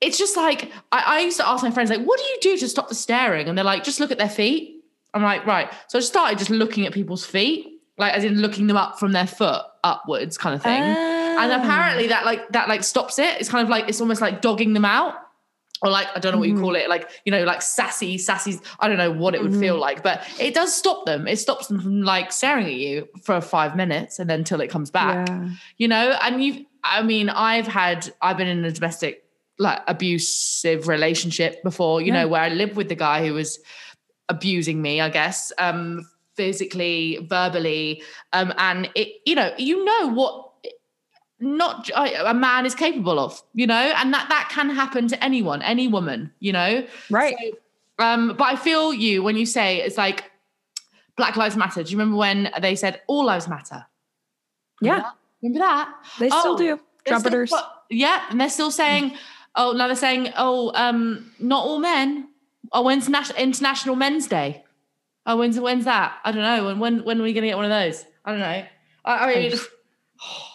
[0.00, 2.56] it's just like I, I used to ask my friends, like, "What do you do
[2.58, 4.82] to stop the staring?" And they're like, "Just look at their feet."
[5.14, 8.66] I'm like, "Right." So I started just looking at people's feet, like as in looking
[8.66, 10.82] them up from their foot upwards, kind of thing.
[10.82, 11.21] Ah.
[11.38, 13.40] And apparently that like that like stops it.
[13.40, 15.14] It's kind of like it's almost like dogging them out.
[15.84, 16.60] Or like I don't know what you Mhm.
[16.60, 18.60] call it, like you know, like sassy, sassy.
[18.78, 21.26] I don't know what it would feel like, but it does stop them.
[21.26, 24.68] It stops them from like staring at you for five minutes and then till it
[24.70, 25.28] comes back.
[25.28, 25.48] Yeah.
[25.78, 26.66] You know, and you.
[26.84, 28.12] I mean, I've had.
[28.22, 29.24] I've been in a domestic
[29.58, 32.00] like abusive relationship before.
[32.00, 32.22] You Yeah.
[32.22, 33.58] know, where I lived with the guy who was
[34.28, 35.00] abusing me.
[35.00, 39.08] I guess um, physically, verbally, um, and it.
[39.26, 40.51] You know, you know what
[41.42, 45.60] not a man is capable of, you know, and that that can happen to anyone,
[45.62, 46.86] any woman, you know.
[47.10, 47.34] Right.
[47.98, 50.30] So, um, but I feel you when you say it's like
[51.16, 51.82] Black Lives Matter.
[51.82, 53.84] Do you remember when they said all lives matter?
[54.80, 55.02] Remember Yeah.
[55.02, 55.14] that?
[55.42, 55.94] Remember that?
[56.18, 56.64] They still Oh, do.
[57.04, 57.52] They're still Trumpeters.
[57.90, 59.16] Yeah, and they're still saying,
[59.56, 62.28] oh, now they're saying, oh, um, not all men.
[62.72, 64.64] Oh, when's Nas- International Men's Day?
[65.26, 66.18] Oh, when's when's that?
[66.24, 66.68] I don't know.
[66.68, 68.04] And when when are we gonna get one of those?
[68.24, 68.64] I don't know.
[69.04, 69.52] I, I mean,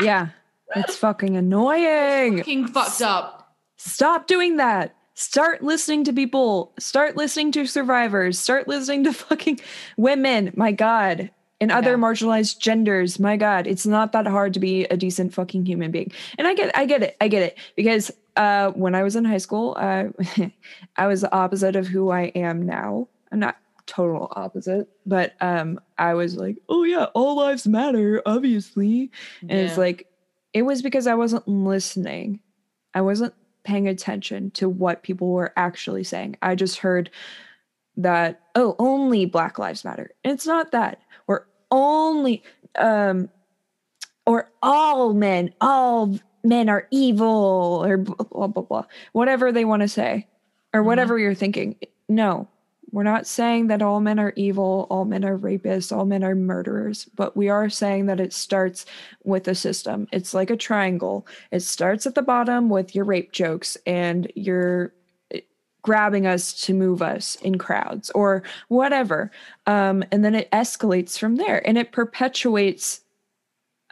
[0.00, 0.28] Yeah.
[0.76, 2.38] It's fucking annoying.
[2.38, 3.56] fucking fucked up.
[3.76, 4.94] Stop doing that.
[5.14, 6.72] Start listening to people.
[6.78, 8.38] Start listening to survivors.
[8.38, 9.58] Start listening to fucking
[9.96, 10.52] women.
[10.54, 11.28] My God.
[11.60, 11.96] And other Yeah.
[11.96, 13.18] marginalized genders.
[13.18, 13.66] My God.
[13.66, 16.12] It's not that hard to be a decent fucking human being.
[16.38, 17.16] And I get I get it.
[17.20, 17.58] I get it.
[17.74, 20.04] Because uh when I was in high school, uh
[20.96, 23.08] I was the opposite of who I am now.
[23.32, 23.56] I'm not
[23.90, 29.10] total opposite, but um I was like, oh yeah, all lives matter, obviously.
[29.48, 30.06] And it's like
[30.52, 32.40] it was because I wasn't listening.
[32.94, 36.36] I wasn't paying attention to what people were actually saying.
[36.40, 37.10] I just heard
[37.96, 40.10] that, oh, only Black Lives Matter.
[40.24, 41.00] And it's not that.
[41.26, 42.42] Or only
[42.76, 43.28] um
[44.26, 48.84] or all men, all men are evil, or blah blah blah, blah.
[49.12, 50.28] whatever they want to say,
[50.72, 50.86] or Mhm.
[50.86, 51.76] whatever you're thinking.
[52.08, 52.48] No,
[52.92, 56.34] we're not saying that all men are evil, all men are rapists, all men are
[56.34, 58.86] murderers, but we are saying that it starts
[59.24, 60.08] with a system.
[60.12, 61.26] It's like a triangle.
[61.50, 64.92] It starts at the bottom with your rape jokes and your
[65.30, 65.40] eh,
[65.82, 69.30] grabbing us to move us in crowds or whatever.
[69.66, 73.02] Um, and then it escalates from there and it perpetuates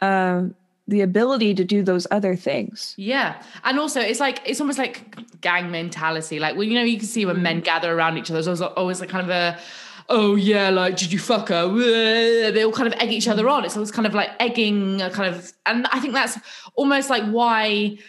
[0.01, 0.55] um,
[0.89, 2.93] the ability to do those other things.
[2.97, 3.41] Yeah.
[3.63, 6.39] And also it's like it's almost like gang mentality.
[6.39, 7.43] Like well, you know, you can see when mm-hmm.
[7.43, 9.59] men gather around each other, there's always, always like kind of a
[10.11, 11.67] Oh yeah, like did you fuck her?
[12.51, 13.51] They all kind of egg each other mm-hmm.
[13.51, 13.65] on.
[13.65, 16.37] It's always kind of like egging, a kind of, and I think that's
[16.73, 17.99] almost like why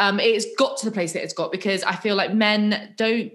[0.00, 3.32] um, it's got to the place that it's got because I feel like men don't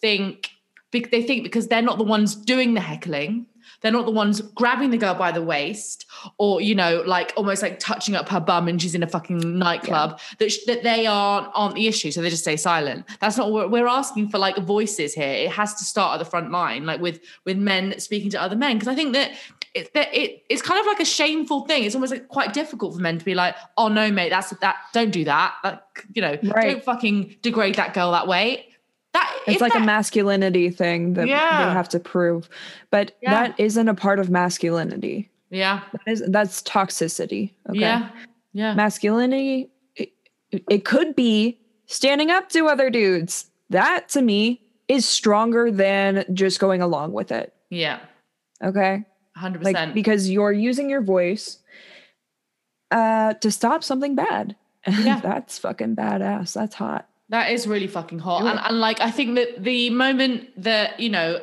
[0.00, 0.50] think
[0.92, 3.46] they think because they're not the ones doing the heckling
[3.80, 6.06] they're not the ones grabbing the girl by the waist
[6.38, 9.58] or you know like almost like touching up her bum and she's in a fucking
[9.58, 13.06] nightclub that, sh- that they aren't aren't the issue so they just stay silent.
[13.20, 15.28] That's not what we're asking for like voices here.
[15.32, 18.56] It has to start at the front line like with with men speaking to other
[18.56, 19.32] men because i think that
[19.74, 21.84] it, that it it's kind of like a shameful thing.
[21.84, 24.76] It's almost like quite difficult for men to be like oh no mate that's that
[24.92, 25.54] don't do that.
[25.62, 25.80] Like
[26.12, 26.70] you know Right.
[26.72, 28.66] don't fucking degrade that girl that way
[29.12, 31.66] that It's like a masculinity thing that Yeah.
[31.66, 32.48] they have to prove.
[32.90, 33.30] But Yeah.
[33.48, 35.30] that isn't a part of masculinity.
[35.50, 37.50] yeah That is that's toxicity.
[37.68, 37.80] Okay.
[37.80, 38.08] yeah
[38.52, 40.12] yeah Masculinity it,
[40.68, 43.50] it could be standing up to other dudes.
[43.70, 47.52] That to me is stronger than just going along with it.
[47.70, 48.00] yeah
[48.62, 49.04] Okay?
[49.38, 51.58] 100% Like because you're using your voice
[52.90, 54.56] uh to stop something bad.
[54.86, 55.20] Yeah.
[55.20, 56.52] that's fucking badass.
[56.54, 57.08] That's hot.
[57.30, 58.44] That is really fucking hot.
[58.44, 61.40] And, and like, I think that the moment that, you know,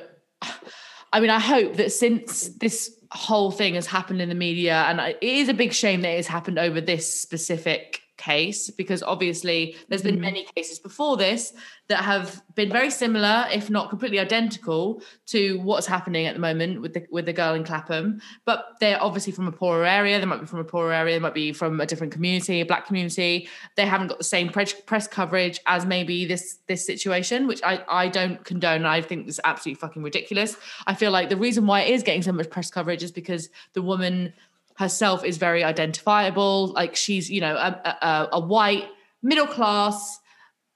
[1.13, 5.00] I mean, I hope that since this whole thing has happened in the media, and
[5.00, 10.03] it is a big shame that it's happened over this specific case, because obviously there's
[10.09, 10.29] been Mhm.
[10.29, 11.53] many cases before this
[11.89, 12.27] that have
[12.59, 15.01] been very similar, if not completely identical,
[15.33, 18.05] to what's happening at the moment with the with the girl in Clapham.
[18.49, 20.19] But they're obviously from a poorer area.
[20.19, 21.13] They might be from a poorer area.
[21.15, 23.47] They might be from a different community, a black community.
[23.77, 27.73] They haven't got the same press, press coverage as maybe this this situation, which I
[28.03, 28.83] I don't condone.
[28.85, 30.51] I think is absolutely fucking ridiculous.
[30.91, 33.43] I feel like the reason why it is getting so much press coverage is because
[33.73, 34.33] the woman
[34.77, 36.67] herself is very identifiable.
[36.67, 38.85] Like she's you know a, a, a white
[39.21, 40.19] middle class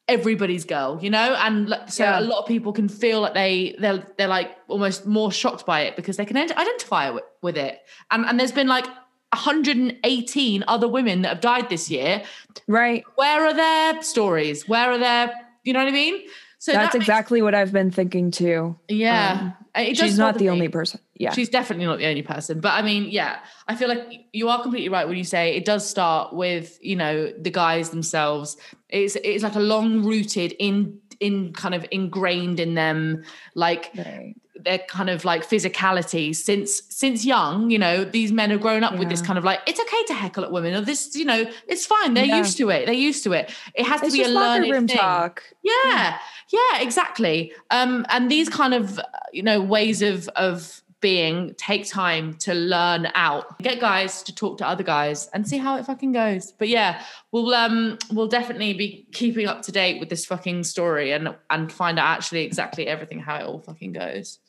[0.07, 2.19] everybody's girl, you know, and so Yeah.
[2.19, 5.81] a lot of people can feel like they they're they're like almost more shocked by
[5.81, 7.79] it because they can identify with, with it.
[8.09, 8.87] And and there's been like
[9.33, 12.23] 118 other women that have died this year.
[12.67, 13.03] Right.
[13.15, 14.67] Where are their stories?
[14.67, 15.33] Where are their
[15.63, 16.21] you know what I mean?
[16.61, 18.77] So That's that makes- exactly what I've been thinking too.
[18.87, 19.37] yeah.
[19.41, 20.49] Um, uh, it She's not the me.
[20.51, 20.99] only person.
[21.15, 21.31] Yeah.
[21.33, 22.59] She's definitely not the only person.
[22.59, 25.65] But I mean, yeah, I feel like you are completely right when you say it
[25.65, 28.57] does start with, you know, the guys themselves.
[28.89, 33.23] It's it's like a long rooted in in kind of ingrained in them,
[33.55, 34.33] like Right.
[34.55, 38.97] their kind of like physicality since since young, you know, these men have grown up
[38.99, 41.45] with this kind of like, it's okay to heckle at women, or this, you know,
[41.67, 42.13] it's fine.
[42.15, 42.37] They're Yeah.
[42.39, 42.85] used to it.
[42.87, 43.51] They're used to it.
[43.75, 44.97] It has to be a learned room thing.
[44.97, 45.43] talk.
[45.63, 46.17] Yeah,
[46.49, 47.53] yeah, exactly.
[47.69, 48.99] Um, and these kind of
[49.31, 53.59] you know ways of of being take time to learn out.
[53.59, 56.51] Get guys to talk to other guys and see how it fucking goes.
[56.53, 61.11] But yeah, we'll um we'll definitely be keeping up to date with this fucking story
[61.11, 64.39] and and find out actually exactly everything how it all fucking goes.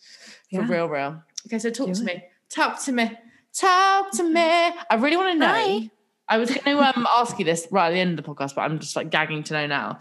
[0.50, 0.68] For Yeah.
[0.68, 1.22] real, real.
[1.46, 2.04] Okay, so talk Do to it.
[2.04, 2.24] me.
[2.50, 3.10] Talk to me.
[3.54, 4.40] Talk to me.
[4.40, 5.46] I really want to know.
[5.52, 5.90] Hi.
[6.28, 8.54] I was going to um, ask you this right at the end of the podcast,
[8.54, 9.98] but I'm just like gagging to know now.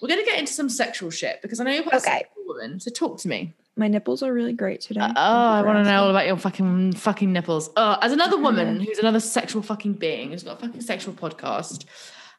[0.00, 2.10] We're going to get into some sexual shit because I know you're quite a Okay.
[2.18, 2.80] sexual woman.
[2.80, 3.54] So talk to me.
[3.76, 5.00] My nipples are really great today.
[5.00, 7.70] oh, I want to know all about your fucking fucking nipples.
[7.76, 11.84] Uh, as another woman who's another sexual fucking being who's got a fucking sexual podcast,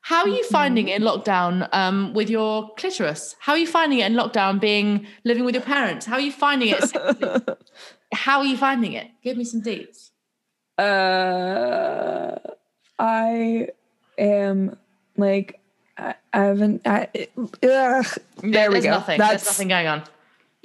[0.02, 3.36] How are you finding it in lockdown um, with your clitoris?
[3.39, 6.06] How are you finding it in lockdown being living with your parents?
[6.06, 7.58] How are you finding it?
[8.13, 9.08] How are you finding it?
[9.21, 10.12] Give me some deets.
[10.78, 12.38] Uh,
[12.98, 13.69] I
[14.17, 14.78] am
[15.17, 15.60] like
[15.98, 16.82] I, I haven't.
[16.86, 18.06] I, ugh, there
[18.41, 18.91] we There's go.
[18.91, 19.17] Nothing.
[19.17, 20.04] That's There's nothing going on.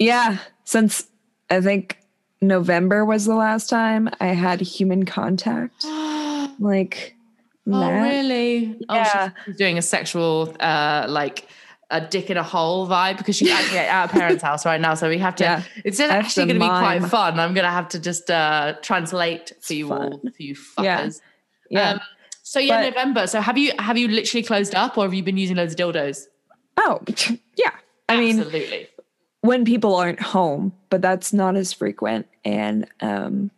[0.01, 0.37] Yeah.
[0.65, 1.07] Since
[1.49, 1.97] I think
[2.41, 5.85] November was the last time I had human contact.
[6.59, 7.15] Like
[7.67, 8.01] Oh, that.
[8.01, 8.77] really?
[8.89, 9.03] Oh, Yeah.
[9.29, 11.47] she's- she's doing a sexual, uh, like
[11.89, 14.93] a dick in a hole vibe because she's actually at her parents' house right now.
[14.95, 15.43] So we have to.
[15.43, 15.63] Yeah.
[15.85, 17.39] It's actually going to be quite fun.
[17.39, 21.01] I'm going to have to just uh, translate for you all, for you Yeah.
[21.03, 21.21] fuckers.
[21.69, 21.89] Yeah.
[21.91, 21.99] Um,
[22.43, 23.27] so yeah, But- November.
[23.27, 25.79] So have you have you literally closed up, or have you been using loads of
[25.79, 26.25] dildos?
[26.77, 26.99] oh,
[27.55, 27.71] yeah.
[28.09, 28.87] I mean, Absolutely.
[29.41, 32.27] When people aren't home, but that's not as frequent.
[32.45, 33.51] And um,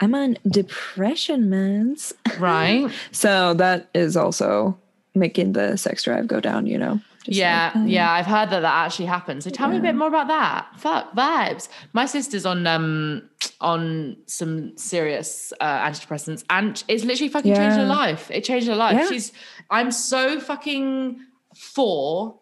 [0.00, 2.12] I'm on depression meds.
[2.38, 2.90] Right.
[3.12, 4.78] So that is also
[5.14, 7.00] making the sex drive go down, you know?
[7.24, 9.44] Just yeah, like, um, yeah, I've heard that that actually happens.
[9.44, 10.66] So tell me a bit more about that.
[10.76, 11.68] Fuck vibes.
[11.94, 13.30] My sister's on um
[13.62, 18.30] on some serious uh, antidepressants, and it's literally fucking changed her life.
[18.30, 18.98] It changed her life.
[18.98, 19.08] Yeah.
[19.08, 19.32] She's.
[19.70, 21.18] I'm so fucking
[21.54, 22.38] for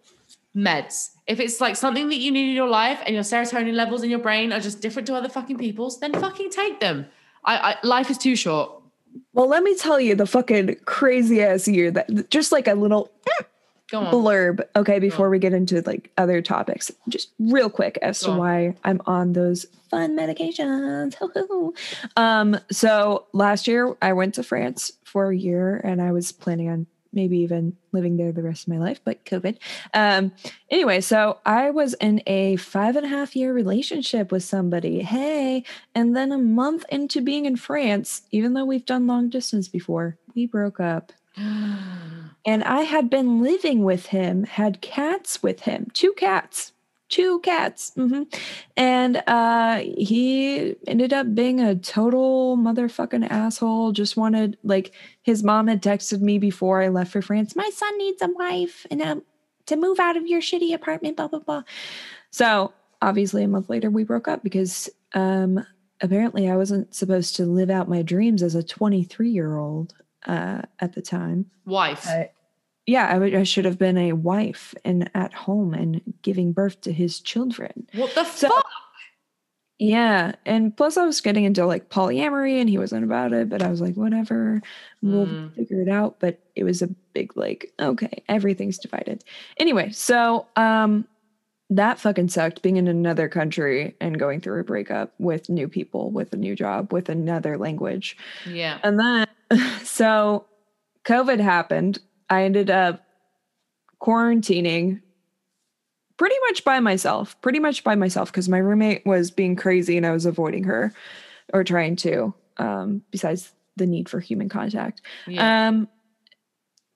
[0.57, 1.11] meds.
[1.27, 4.11] If it's like something that you need in your life, and your serotonin levels in
[4.11, 7.07] your brain are just different to other fucking people's, then fucking take them.
[7.45, 8.83] I, I life is too short.
[9.33, 13.11] Well, let me tell you the fucking crazy ass year that just like a little
[13.91, 14.13] Go on.
[14.13, 18.33] blurb, okay, before we get into like other topics, just real quick as Go to
[18.33, 18.39] on.
[18.39, 21.15] why I'm on those fun medications.
[22.17, 26.71] um, so last year I went to France for a year and I was planning
[26.71, 29.59] on maybe even living there the rest of my life, but COVID.
[29.95, 30.33] Um,
[30.71, 35.03] anyway, so I was in a five and a half year relationship with somebody.
[35.03, 39.69] Hey, and then a month into being in France, even though we've done long distance
[39.69, 45.89] before, we broke up and I had been living with him, had cats with him,
[45.95, 46.72] two cats,
[47.13, 47.93] two cats.
[47.95, 48.23] hmm
[48.77, 53.93] And uh, he ended up being a total motherfucking asshole.
[53.93, 57.97] Just wanted, like, his mom had texted me before I left for France, my son
[57.99, 59.23] needs a wife and um,
[59.67, 61.63] to move out of your shitty apartment, blah, blah, blah.
[62.31, 65.65] So obviously, a month later, we broke up because um,
[66.01, 69.95] apparently I wasn't supposed to live out my dreams as a 23 year old
[70.27, 72.07] uh, at the time Wife.
[72.87, 76.81] Yeah, I would- I should have been a wife and at home and giving birth
[76.83, 77.87] to his children.
[77.95, 78.67] what the So- fuck?
[79.79, 83.63] Yeah, and plus I was getting into like polyamory and he wasn't about it, but
[83.63, 84.63] I was like, whatever,
[85.03, 85.55] we'll Mm.
[85.57, 86.21] figure it out.
[86.21, 89.25] But it was a big like, okay, everything's divided.
[89.57, 91.07] Anyway, so um
[91.71, 96.11] that fucking sucked being in another country and going through a breakup with new people,
[96.11, 98.15] with a new job, with another language.
[98.47, 98.79] Yeah.
[98.85, 99.27] And then,
[99.83, 100.45] so
[101.07, 101.99] COVID happened.
[102.33, 103.05] I ended up
[104.01, 105.03] quarantining
[106.17, 110.07] pretty much by myself, pretty much by myself, because my roommate was being crazy and
[110.07, 110.95] I was avoiding her
[111.53, 115.03] or trying to, um, besides the need for human contact.
[115.27, 115.69] Yeah.
[115.69, 115.89] Um,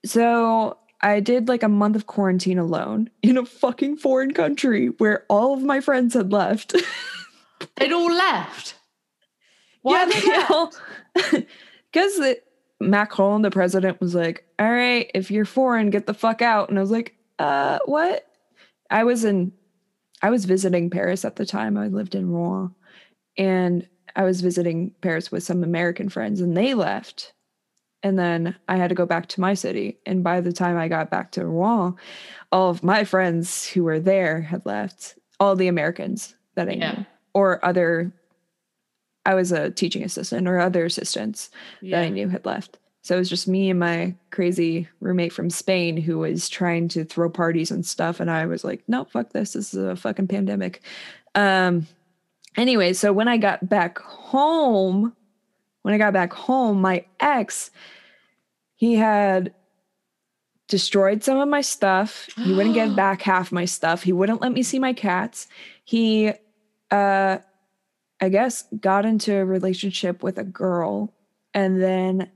[0.06, 5.26] so I did like a month of quarantine alone in a fucking foreign country where
[5.28, 6.74] all of my friends had left.
[7.76, 8.76] They'd all left.
[9.82, 10.50] Why yeah, they they left?
[10.50, 10.72] all
[11.92, 12.36] because
[12.80, 16.78] Macron, the president, was like, "All right, if you're foreign, get the fuck out." And
[16.78, 18.24] I was like, "Uh, what?"
[18.90, 19.52] I was in,
[20.22, 21.76] I was visiting Paris at the time.
[21.76, 22.74] I lived in Rouen,
[23.36, 27.32] and I was visiting Paris with some American friends, and they left.
[28.02, 29.98] And then I had to go back to my city.
[30.06, 31.96] And by the time I got back to Rouen,
[32.52, 35.18] all of my friends who were there had left.
[35.40, 36.92] All the Americans that I Yeah.
[36.92, 38.12] knew, or other
[39.26, 41.50] I was a teaching assistant or other assistants
[41.82, 42.78] that I knew had left.
[43.02, 47.04] So it was just me and my crazy roommate from Spain who was trying to
[47.04, 48.20] throw parties and stuff.
[48.20, 49.52] And I was like, no, fuck this.
[49.52, 50.80] This is a fucking pandemic.
[51.34, 51.88] Um,
[52.56, 55.12] anyway, so when I got back home,
[55.82, 57.70] when I got back home, my ex,
[58.76, 59.54] he had
[60.68, 62.28] destroyed some of my stuff.
[62.36, 64.02] He wouldn't give back half my stuff.
[64.02, 65.48] He wouldn't let me see my cats.
[65.84, 66.32] He
[66.90, 67.38] uh
[68.20, 71.12] I guess got into a relationship with a girl
[71.52, 72.30] and then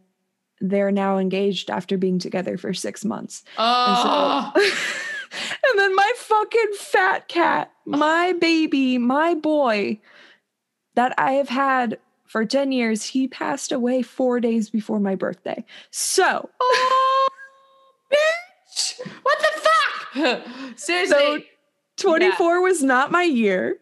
[0.60, 3.42] they're now engaged after being together for 6 months.
[3.56, 10.00] Oh, and then my fucking fat cat, my baby, my boy
[10.96, 15.64] that I have had for 10 years, he passed away 4 days before my birthday.
[15.90, 17.28] So, oh,
[18.12, 19.00] bitch!
[19.22, 20.76] What the fuck?
[20.76, 21.16] Seriously.
[21.16, 21.40] So
[21.96, 23.78] 24 was not my year.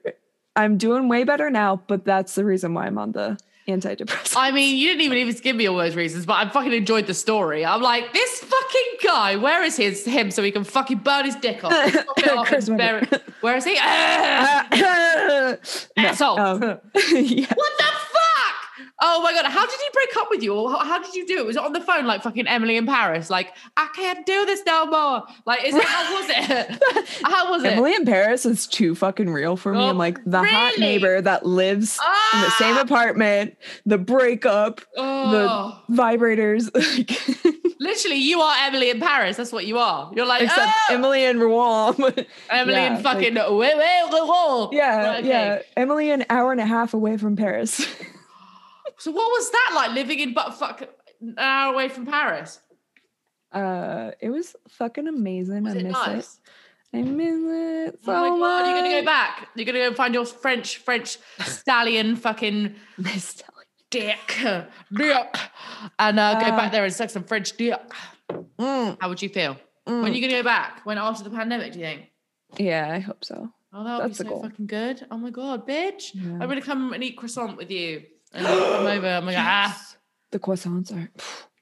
[0.58, 4.34] I'm doing way better now, but that's the reason why I'm on the antidepressants.
[4.36, 7.06] I mean, you didn't even even give me all those reasons, but I fucking enjoyed
[7.06, 7.64] the story.
[7.64, 11.36] I'm like, this fucking guy, where is his him so he can fucking burn his
[11.36, 11.72] dick off?
[11.72, 13.06] Off Chris and Webber.
[13.06, 13.22] bury it.
[13.40, 13.76] Where is he?
[13.80, 14.66] Ah!
[15.96, 16.36] no.
[16.38, 16.60] Um,
[17.12, 17.46] yeah.
[17.54, 18.27] What the fuck?
[19.00, 20.54] Oh my god, how did he break up with you?
[20.54, 21.46] Or how, did you do it?
[21.46, 23.30] Was it on the phone like fucking Emily in Paris?
[23.30, 25.22] Like, I can't do this no more.
[25.46, 27.18] Like, is it how was it?
[27.24, 27.72] how was it?
[27.72, 29.78] Emily in Paris is too fucking real for me.
[29.80, 31.98] Oh, I'm like the hot neighbor that lives
[32.34, 32.82] in the same Ah!
[32.82, 35.80] apartment, the breakup, Oh.
[35.88, 36.68] the vibrators,
[37.80, 39.36] Literally, you are Emily in Paris.
[39.36, 40.10] That's what you are.
[40.14, 41.94] You're like, except "Oh!" Emily in Rouen.
[42.50, 44.68] Emily yeah, in fucking wait, wait.
[44.72, 45.28] yeah, okay.
[45.28, 45.62] yeah.
[45.76, 47.86] Emily an hour and a half away from Paris.
[48.98, 50.82] So what was that like living in but fuck
[51.20, 52.60] an hour away from Paris?
[53.52, 55.62] Uh, it was fucking amazing.
[55.64, 56.40] Was I it miss nice?
[56.92, 56.98] it.
[56.98, 59.48] I miss it so oh my god, you're gonna go back.
[59.54, 62.74] You're gonna go find your French French stallion fucking
[63.90, 64.38] dick,
[64.92, 65.36] dick,
[65.98, 67.78] and uh, go Uh, back there and suck some French dick.
[68.58, 69.56] Mm, How would you feel?
[69.84, 70.14] When are mm.
[70.14, 70.80] you gonna go back?
[70.84, 71.72] When after the pandemic?
[71.72, 72.10] Do you think?
[72.58, 73.50] Yeah, I hope so.
[73.72, 75.06] Oh, that would be That's so fucking good.
[75.10, 76.10] Oh my god, bitch!
[76.14, 76.38] Yeah.
[76.40, 78.02] I'm gonna come and eat croissant with you.
[78.32, 79.06] And over.
[79.06, 79.84] I'm like, ah.
[80.30, 81.08] The croissants are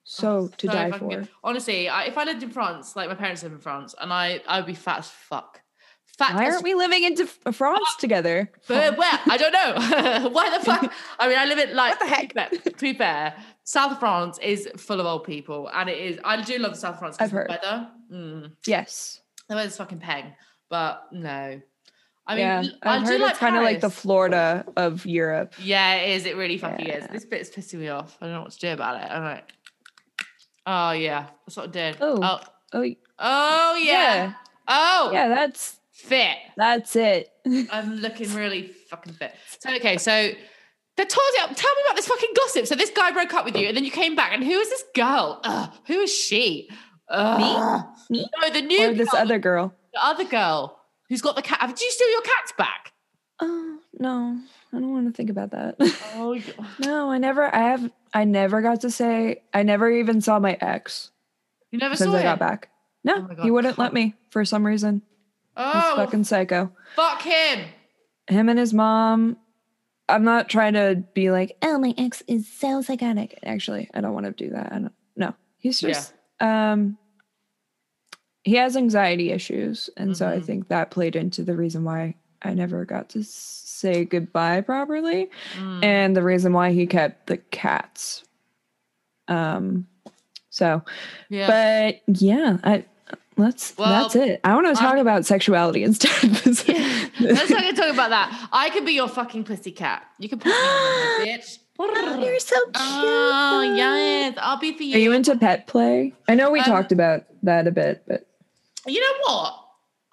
[0.04, 1.08] so to So die for.
[1.08, 1.28] good.
[1.44, 4.40] Honestly, I, if I lived in France, like my parents live in France, and I,
[4.48, 5.60] I would be fat as fuck.
[6.18, 8.50] Fat Why as aren't we living into F- France together?
[8.66, 9.18] But where?
[9.26, 10.28] I don't know.
[10.30, 10.90] Why the fuck?
[11.18, 12.00] I mean, I live in like.
[12.00, 12.28] What the heck?
[12.32, 15.88] To be, fair, to be fair, South of France is full of old people, and
[15.90, 16.18] it is.
[16.24, 17.16] I do love the South of France.
[17.20, 17.48] I've heard.
[17.48, 17.88] The weather.
[18.12, 19.20] Mm, Yes.
[19.48, 20.32] the weather's fucking peng,
[20.70, 21.60] but no.
[22.28, 25.54] I mean, yeah, I've do heard like it's kind of like the Florida of Europe.
[25.58, 26.26] Yeah, it is.
[26.26, 27.04] It really fucking is.
[27.04, 27.12] Yeah.
[27.12, 28.16] This bit's pissing me off.
[28.20, 29.10] I don't know what to do about it.
[29.10, 29.52] I'm like,
[30.66, 31.96] oh yeah, that's what I did.
[32.00, 32.18] Oh.
[32.22, 32.40] oh,
[32.72, 32.82] Oh,
[33.18, 33.92] oh yeah.
[33.92, 34.32] Yeah.
[34.68, 36.36] Oh, yeah, that's fit.
[36.56, 37.30] that's it.
[37.70, 39.34] I'm looking really fucking fit.
[39.60, 40.30] So okay, so
[40.96, 42.66] the you, tell me about this fucking gossip.
[42.66, 44.68] So this guy broke up with you, and then you came back, and who is
[44.68, 45.40] this girl?
[45.44, 46.68] Ugh, who is she?
[47.08, 47.84] Ugh.
[48.10, 48.26] Me?
[48.42, 49.74] No, the new or this girl, other girl.
[49.94, 50.75] the other girl
[51.08, 51.60] who's got the cat.
[51.68, 52.92] Did you steal your cats back?
[53.40, 54.38] Oh no,
[54.72, 55.76] I don't want to think about that.
[56.14, 56.38] Oh,
[56.78, 57.42] no, I never.
[57.54, 57.90] I have.
[58.14, 59.42] I never got to say.
[59.52, 61.10] I never even saw my ex
[61.70, 62.24] you never since saw I it.
[62.24, 62.70] got back.
[63.04, 65.02] No, Oh he wouldn't let me for some reason.
[65.56, 66.72] Oh, He's fucking psycho.
[66.96, 67.66] fuck him.
[68.28, 69.36] Him and his mom.
[70.08, 73.38] I'm not trying to be like, oh, my ex is so psychotic.
[73.44, 74.72] Actually, I don't want to do that.
[74.72, 74.92] I don't.
[75.16, 75.88] No, he's Yeah.
[75.90, 76.14] just.
[76.40, 76.96] Um.
[78.46, 80.44] He has anxiety issues, and so I Mhm.
[80.44, 85.28] think that played into the reason why I never got to say goodbye properly.
[85.58, 85.84] Mm.
[85.84, 88.22] and the reason why he kept the cats.
[89.28, 89.86] Um,
[90.50, 90.82] so,
[91.28, 91.46] yeah.
[91.48, 92.84] but yeah, I
[93.36, 94.40] let's Well, that's it.
[94.44, 96.10] I want to talk I'm- about sexuality instead.
[97.20, 98.48] Let's not talk about that.
[98.52, 100.04] I could be your fucking pussy cat.
[100.18, 101.58] You can put me on bitch.
[101.78, 102.72] Oh, you're so cute.
[102.76, 104.96] Oh yes, I'll be for you.
[104.96, 106.12] Are you into pet play?
[106.28, 108.26] I know we Um, talked about that a bit, but
[108.86, 109.62] You know what?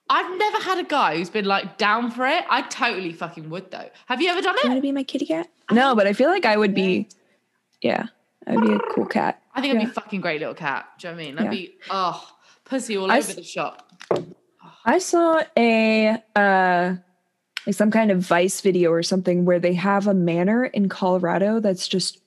[0.10, 2.44] I've never had a guy who's been like down for it.
[2.50, 3.90] I totally fucking would though.
[4.08, 4.64] Have you ever done it?
[4.64, 5.50] you Want to be my kitty cat?
[5.72, 7.08] No, but I feel like I would be.
[7.82, 8.08] Yeah,
[8.48, 9.42] I'd be a cool cat.
[9.56, 9.86] I think I'd Yeah.
[9.86, 10.88] be a fucking great little cat.
[11.00, 11.38] Do you know what I mean?
[11.40, 11.50] I'd Yeah.
[11.52, 12.30] be oh
[12.66, 13.92] pussy all I over s- the shop.
[14.86, 16.96] I saw a uh
[17.66, 21.62] like some kind of Vice video or something where they have a manor in Colorado
[21.62, 22.20] that's just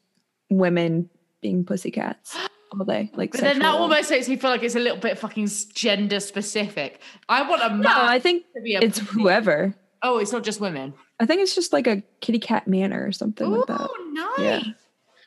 [0.48, 1.10] women
[1.42, 2.48] being pussycats all
[2.84, 3.10] day.
[3.14, 6.20] Like But then that almost makes me feel like it's a little bit fucking gender
[6.20, 7.00] specific.
[7.28, 9.74] I want a man No, I think to be a it's whoever.
[10.02, 10.94] Oh, it's not just women.
[11.18, 13.80] I think it's just like a kitty cat manor or something Oh, like that.
[13.90, 14.64] Oh, nice.
[14.64, 14.72] Yeah.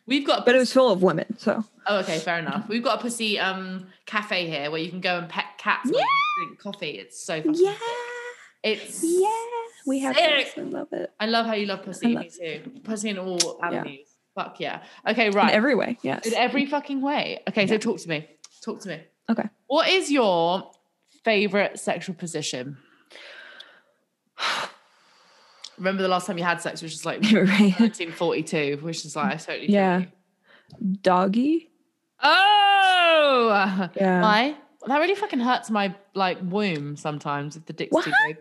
[0.06, 2.68] We've got But it was full of women, so Oh, okay, fair enough.
[2.70, 5.96] We've got a pussy um cafe here where you can go and pet cats and
[5.96, 6.02] Yeah.
[6.46, 6.92] drink coffee.
[6.92, 7.74] It's so fucking yeah,
[8.64, 9.28] It's yeah,
[9.88, 10.54] we have Sick.
[10.58, 12.16] I love it I love how you love pussy.
[12.18, 12.62] I Me too.
[12.84, 13.84] Pussy in all Yeah.
[14.44, 14.84] Fuck yeah.
[15.06, 15.52] Okay, in right.
[15.54, 15.98] every way.
[16.02, 16.26] Yes.
[16.26, 17.42] in every fucking way.
[17.50, 17.80] Okay, so Yeah.
[17.80, 18.26] talk to me.
[18.64, 19.02] Talk to me.
[19.30, 19.44] Okay.
[19.68, 20.72] What is your
[21.26, 22.78] favorite sexual position?
[25.78, 27.34] Remember the last time you had sex, which is like right.
[27.80, 30.06] 1942, which is like I totally Yeah.
[31.02, 31.70] Doggy.
[32.22, 34.22] Oh, Yeah.
[34.22, 34.56] why?
[34.88, 38.38] That really fucking hurts my like womb sometimes if the dick's too big.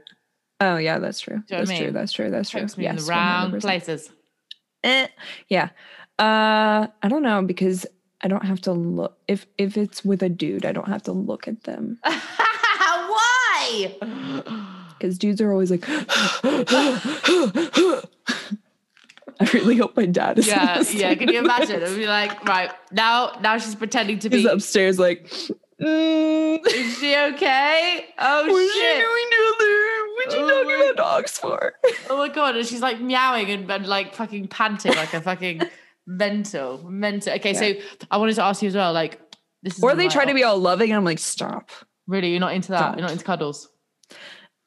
[0.60, 1.36] Oh yeah, that's true.
[1.36, 1.82] know what I That's mean?
[1.82, 1.90] true.
[1.92, 2.30] That's true.
[2.30, 2.60] That's true.
[2.60, 3.60] Pokes me in Yes, the wrong 100%.
[3.60, 4.10] places.
[4.84, 5.08] Eh,
[5.48, 5.70] yeah.
[6.18, 7.86] Uh I don't know because
[8.22, 11.12] I don't have to look if if it's with a dude, I don't have to
[11.12, 11.98] look at them.
[12.04, 13.94] Why?
[14.98, 15.84] Because dudes are always like
[19.40, 21.14] I really hope my dad is yeah, yeah.
[21.14, 21.76] Can you imagine?
[21.82, 24.48] It'd be like, right now, now she's pretending to He's be.
[24.48, 25.30] upstairs like
[25.80, 28.06] mm, Is she okay?
[28.18, 28.96] Oh What's she shit!
[28.98, 30.06] doing down there?
[30.14, 31.74] What's she Oh talking my about dogs for?
[32.10, 32.56] Oh my god!
[32.56, 35.62] And she's like meowing and, and like fucking panting like a fucking
[36.06, 37.32] mental, mental.
[37.34, 37.74] Okay, so
[38.10, 39.20] I wanted to ask you as well, like
[39.62, 41.70] this is Or they try to be all loving, and I'm like, stop.
[42.06, 42.30] really.
[42.30, 42.80] You're not into that.
[42.80, 42.98] Don't.
[42.98, 43.68] You're not into cuddles.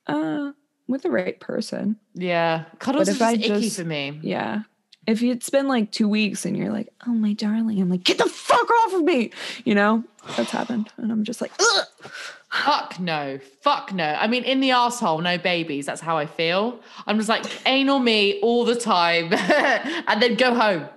[0.08, 0.52] Uh,
[0.88, 1.98] with the right person.
[2.14, 4.20] Yeah, cuddles if is just icky for me.
[4.24, 4.62] Yeah.
[5.08, 8.20] If it's been like two weeks and you're like, oh my darling, I'm like, get
[8.20, 9.32] the fuck off of me.
[9.64, 10.04] You know,
[10.38, 10.92] that's happened.
[10.98, 12.12] And I'm just like, Ugh.
[12.52, 13.40] Fuck no.
[13.62, 14.04] Fuck no.
[14.04, 15.86] I mean, in the asshole, no babies.
[15.86, 16.80] That's how I feel.
[17.08, 20.88] I'm just like anal me all the time, and then go home.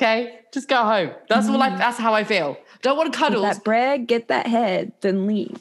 [0.00, 1.10] Okay, just go home.
[1.28, 1.60] That's all.
[1.60, 1.78] I, mm-hmm.
[1.78, 2.56] that's how I feel.
[2.82, 3.42] Don't want to cuddles.
[3.42, 5.60] that bread, get that head, then leave.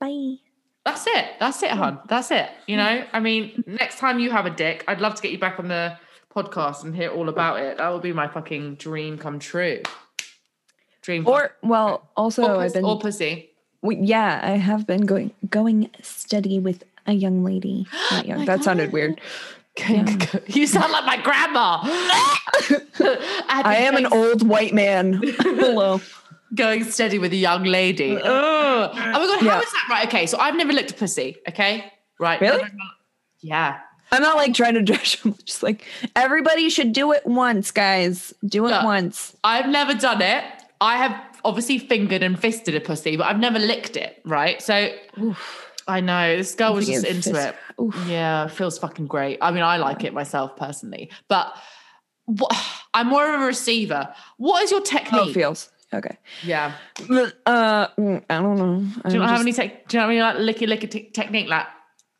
[0.00, 0.36] Bye.
[0.84, 1.26] That's it.
[1.38, 1.98] That's it, hon.
[1.98, 2.08] Mm.
[2.08, 2.48] That's it.
[2.66, 5.38] You know, I mean, next time you have a dick, I'd love to get you
[5.38, 5.96] back on the
[6.34, 7.78] podcast and hear all about it.
[7.78, 9.82] That would be my fucking dream come true.
[11.02, 11.26] Dream.
[11.26, 13.50] Or, well, also, or, I've been, or pussy.
[13.82, 17.86] we- yeah, I have been going, going steady with a young lady.
[18.12, 18.44] Not young.
[18.44, 18.92] that sounded God.
[18.92, 19.20] weird.
[20.48, 21.78] You sound like my grandma.
[23.48, 25.20] I am an old white man.
[25.40, 25.98] Hello.
[26.54, 28.14] going steady with a young lady.
[28.16, 28.90] Uh, Ugh.
[28.94, 29.60] Oh my god, how is Yeah.
[29.60, 30.06] that right?
[30.08, 31.36] Okay, so I've never looked a pussy.
[31.48, 32.38] Okay, right?
[32.40, 32.62] Really?
[33.40, 33.78] Yeah.
[34.12, 35.18] I'm not like trying to judge.
[35.24, 38.32] I'm just like, everybody should do it once, guys.
[38.44, 39.34] Do it once.
[39.42, 40.44] I've never done it.
[40.80, 44.20] I have obviously fingered and fisted a pussy, but I've never licked it.
[44.24, 44.60] Right?
[44.60, 44.90] So
[45.88, 47.80] I know this girl was just into fist- it.
[47.80, 47.96] Oof.
[48.06, 49.38] Yeah, feels fucking great.
[49.40, 51.56] I mean, I like it myself personally, but
[52.26, 52.52] what,
[52.94, 54.14] I'm more of a receiver.
[54.36, 55.12] What is your technique?
[55.12, 55.34] Oh, technique?
[55.34, 55.70] feels.
[55.94, 56.16] Okay.
[56.42, 56.72] yeah.
[57.00, 58.86] Uh, mm, I don't know.
[59.08, 59.88] Do you not have any tech?
[59.88, 61.48] Do you know any like licky licky te- technique?
[61.48, 61.66] Like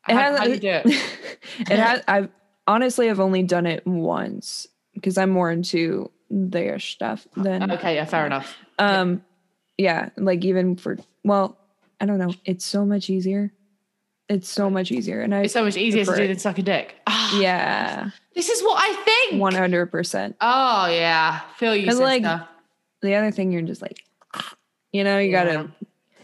[0.07, 0.85] It how, how do you do it?
[1.59, 2.01] it has.
[2.07, 2.29] I've
[2.67, 8.05] honestly, I've only done it once because I'm more into their stuff than Okay, yeah,
[8.05, 8.55] fair enough.
[8.79, 9.23] um,
[9.77, 10.09] yeah.
[10.17, 11.57] Like even for well,
[12.01, 12.33] I don't know.
[12.45, 13.51] It's so much easier.
[14.29, 16.61] It's so much easier, and I It's so much easier to do than suck a
[16.63, 16.95] dick.
[17.07, 19.41] Ah, yeah, This is what I think.
[19.41, 20.37] one hundred percent.
[20.39, 22.03] Oh yeah, feel you, sister.
[22.03, 22.23] like,
[23.01, 24.01] The other thing, you're just like,
[24.93, 25.69] you know, you gotta.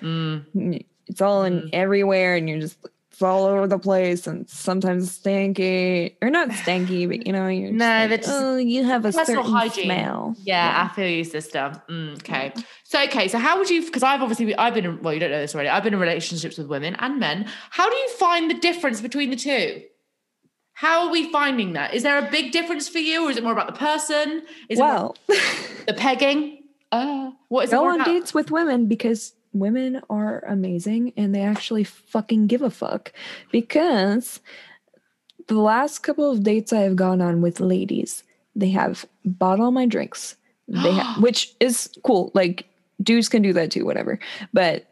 [0.01, 0.83] Mm.
[1.07, 2.77] It's all in everywhere, and you're just
[3.19, 7.69] it's all over the place, and sometimes stanky or not stanky, but you know, you're
[7.69, 9.83] No, like, that's oh, you have a personal certain hygiene.
[9.85, 10.35] smell.
[10.41, 11.73] Yeah, I feel you, sister.
[11.89, 12.53] Mm, okay.
[12.85, 13.83] So okay, so how would you?
[13.85, 15.67] Because I've obviously I've been in, well, you don't know this already.
[15.67, 17.45] I've been in relationships with women and men.
[17.71, 19.81] How do you find the difference between the two?
[20.71, 21.93] How are we finding that?
[21.93, 24.43] Is there a big difference for you, or is it more about the person?
[24.69, 25.17] Is it Well,
[25.87, 26.63] the pegging?
[26.89, 28.05] Uh, what is it go on about?
[28.07, 33.11] dates with women because women are amazing and they actually fucking give a fuck.
[33.51, 34.39] Because
[35.47, 38.23] the last couple of dates I have gone on with ladies,
[38.55, 40.35] they have bought all my drinks.
[40.67, 42.31] They which is cool.
[42.33, 42.67] Like
[43.01, 44.19] dudes can do that too, whatever.
[44.53, 44.85] But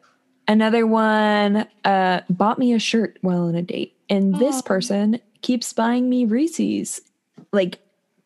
[0.48, 5.74] another one uh, bought me a shirt while on a date, and this person keeps
[5.74, 7.02] buying me Reese's,
[7.52, 7.80] like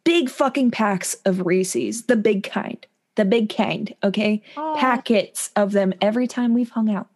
[0.03, 3.93] big fucking packs of Reese's, the big kind, the big kind.
[4.03, 7.07] Okay, packets of them every time we've hung out.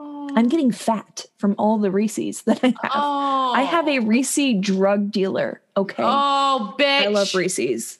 [0.00, 2.92] I'm getting fat from all the Reese's that I have.
[2.94, 5.60] Oh, I have a Reese drug dealer.
[5.76, 6.02] Okay.
[6.06, 7.04] Oh, bitch!
[7.04, 7.98] I love Reese's.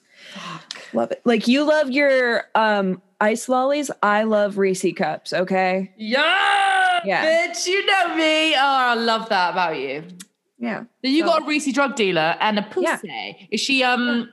[0.93, 1.23] Love it.
[1.25, 3.91] Like you love your um ice lollies.
[4.03, 5.33] I love Reese cups.
[5.33, 5.93] Okay.
[5.97, 7.25] Yeah, Yeah.
[7.49, 8.55] bitch, you know me.
[8.55, 10.05] Oh, I love that about you.
[10.59, 10.81] Yeah.
[11.05, 13.49] So you So- got a Reese drug dealer and a pussy.
[13.51, 14.31] Is she um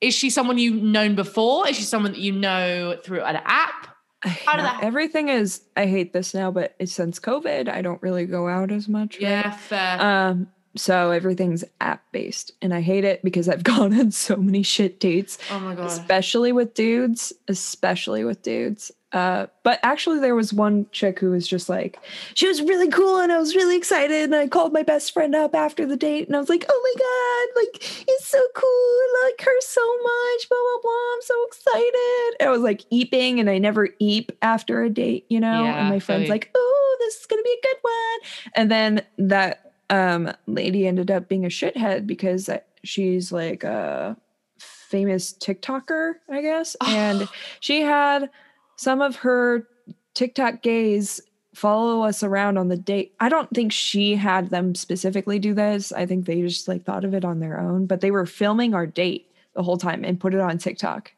[0.00, 1.68] is she someone you've known before?
[1.68, 3.88] Is she someone that you know through an app?
[4.22, 5.62] How did that- Everything is.
[5.76, 9.14] I hate this now, but it's since COVID, I don't really go out as much.
[9.16, 9.22] right?
[9.22, 10.00] Yeah, fair.
[10.02, 10.48] Um.
[10.76, 15.00] So everything's app based, and I hate it because I've gone on so many shit
[15.00, 15.38] dates.
[15.50, 15.86] oh my god.
[15.86, 18.92] especially with dudes, especially with dudes.
[19.12, 21.98] Uh, but actually, there was one chick who was just like,
[22.34, 24.24] she was really cool, and I was really excited.
[24.24, 26.80] And I called my best friend up after the date, and I was like, oh
[26.82, 31.14] my god, like it's so cool, I like her so much, blah blah blah.
[31.14, 32.36] I'm so excited.
[32.40, 35.64] And I was like eeping, and I never eep after a date, you know.
[35.64, 38.52] Yeah, and my friend's like, oh, this is gonna be a good one.
[38.56, 42.50] And then that um lady ended up being a shithead because
[42.84, 44.18] she's like a
[44.58, 46.76] famous TikToker, I guess.
[46.86, 47.28] And
[47.60, 48.30] she had
[48.78, 49.66] some of her
[50.14, 51.20] TikTok gays
[51.52, 53.12] follow us around on the date.
[53.18, 55.92] I don't think she had them specifically do this.
[55.92, 58.74] I think they just like thought of it on their own, but they were filming
[58.74, 61.12] our date the whole time and put it on TikTok.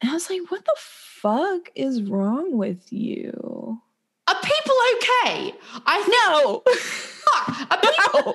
[0.00, 3.80] And I was like, what the fuck is wrong with you?
[4.28, 5.54] Are people okay?
[5.86, 6.62] I No.
[6.74, 7.70] fuck.
[7.70, 8.34] Are people,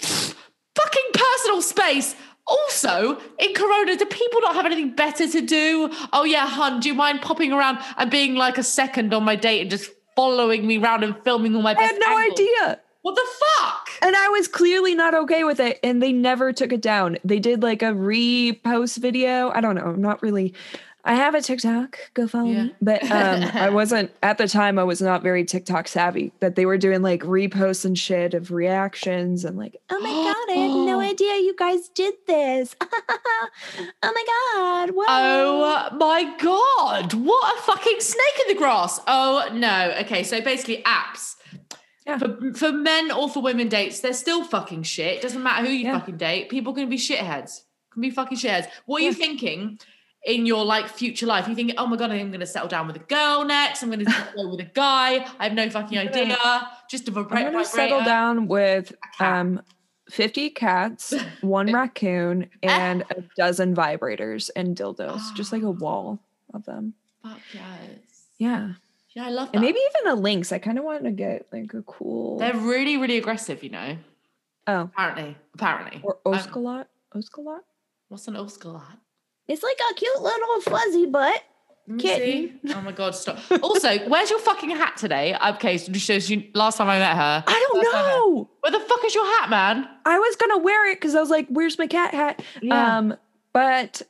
[0.74, 2.16] fucking personal space.
[2.50, 5.88] Also, in Corona, do people not have anything better to do?
[6.12, 9.36] Oh yeah, hun, do you mind popping around and being like a second on my
[9.36, 12.40] date and just following me around and filming all my I best had no angles?
[12.40, 12.80] idea.
[13.02, 13.88] What the fuck?
[14.02, 17.16] And I was clearly not okay with it, and they never took it down.
[17.24, 19.50] They did like a repost video.
[19.54, 19.84] I don't know.
[19.86, 20.52] I'm not really.
[21.04, 21.98] I have a TikTok.
[22.14, 22.62] Go follow Yeah.
[22.64, 22.74] me.
[22.82, 24.78] But um, I wasn't at the time.
[24.78, 26.32] I was not very TikTok savvy.
[26.40, 30.54] But they were doing like reposts and shit of reactions and like, oh my god,
[30.54, 32.76] I had no idea you guys did this.
[32.80, 33.48] oh
[34.02, 34.24] my
[34.54, 34.90] god?
[35.08, 37.14] Oh my god!
[37.14, 39.00] What a fucking snake in the grass!
[39.06, 39.94] Oh no.
[40.00, 41.36] Okay, so basically, apps.
[42.06, 42.18] Yeah.
[42.18, 45.22] For, for men or for women dates, they're still fucking shit.
[45.22, 45.98] Doesn't matter who you Yeah.
[45.98, 46.48] fucking date.
[46.48, 47.62] People can be shitheads.
[47.92, 48.68] Can be fucking shitheads.
[48.86, 49.78] What are you thinking
[50.24, 51.48] in your like future life?
[51.48, 53.82] You think, oh my god, I'm gonna settle down with a girl next.
[53.82, 55.26] I'm gonna go with a guy.
[55.38, 56.36] I have no fucking idea.
[56.90, 59.60] Just a vibra- I'm gonna settle down with um
[60.10, 65.34] 50 cats, one raccoon, and a dozen vibrators and dildos.
[65.36, 66.18] Just like a wall
[66.52, 66.94] of them.
[67.22, 68.26] Fuck yes.
[68.38, 68.72] Yeah.
[69.14, 69.54] Yeah, I love that.
[69.56, 70.52] And maybe even a lynx.
[70.52, 73.62] I kind of want to get like a cool they're really, really aggressive.
[73.62, 73.96] You know.
[74.66, 76.00] oh Apparently, apparently.
[76.02, 76.86] or Um, oscalot.
[77.14, 77.60] Oscalot?
[78.08, 78.98] what's an oscalat?
[79.50, 81.42] It's like a cute little fuzzy butt.
[81.98, 82.60] Kitten.
[82.72, 83.38] Oh my god, stop.
[83.64, 85.36] Also, where's your fucking hat today?
[85.54, 87.44] Okay, so just shows you last time I met her.
[87.44, 88.48] I don't know.
[88.60, 89.88] Where the fuck is your hat, man?
[90.04, 92.98] I was gonna wear it because I was like, "Where's my cat hat?" Yeah.
[92.98, 93.16] Um,
[93.52, 94.02] but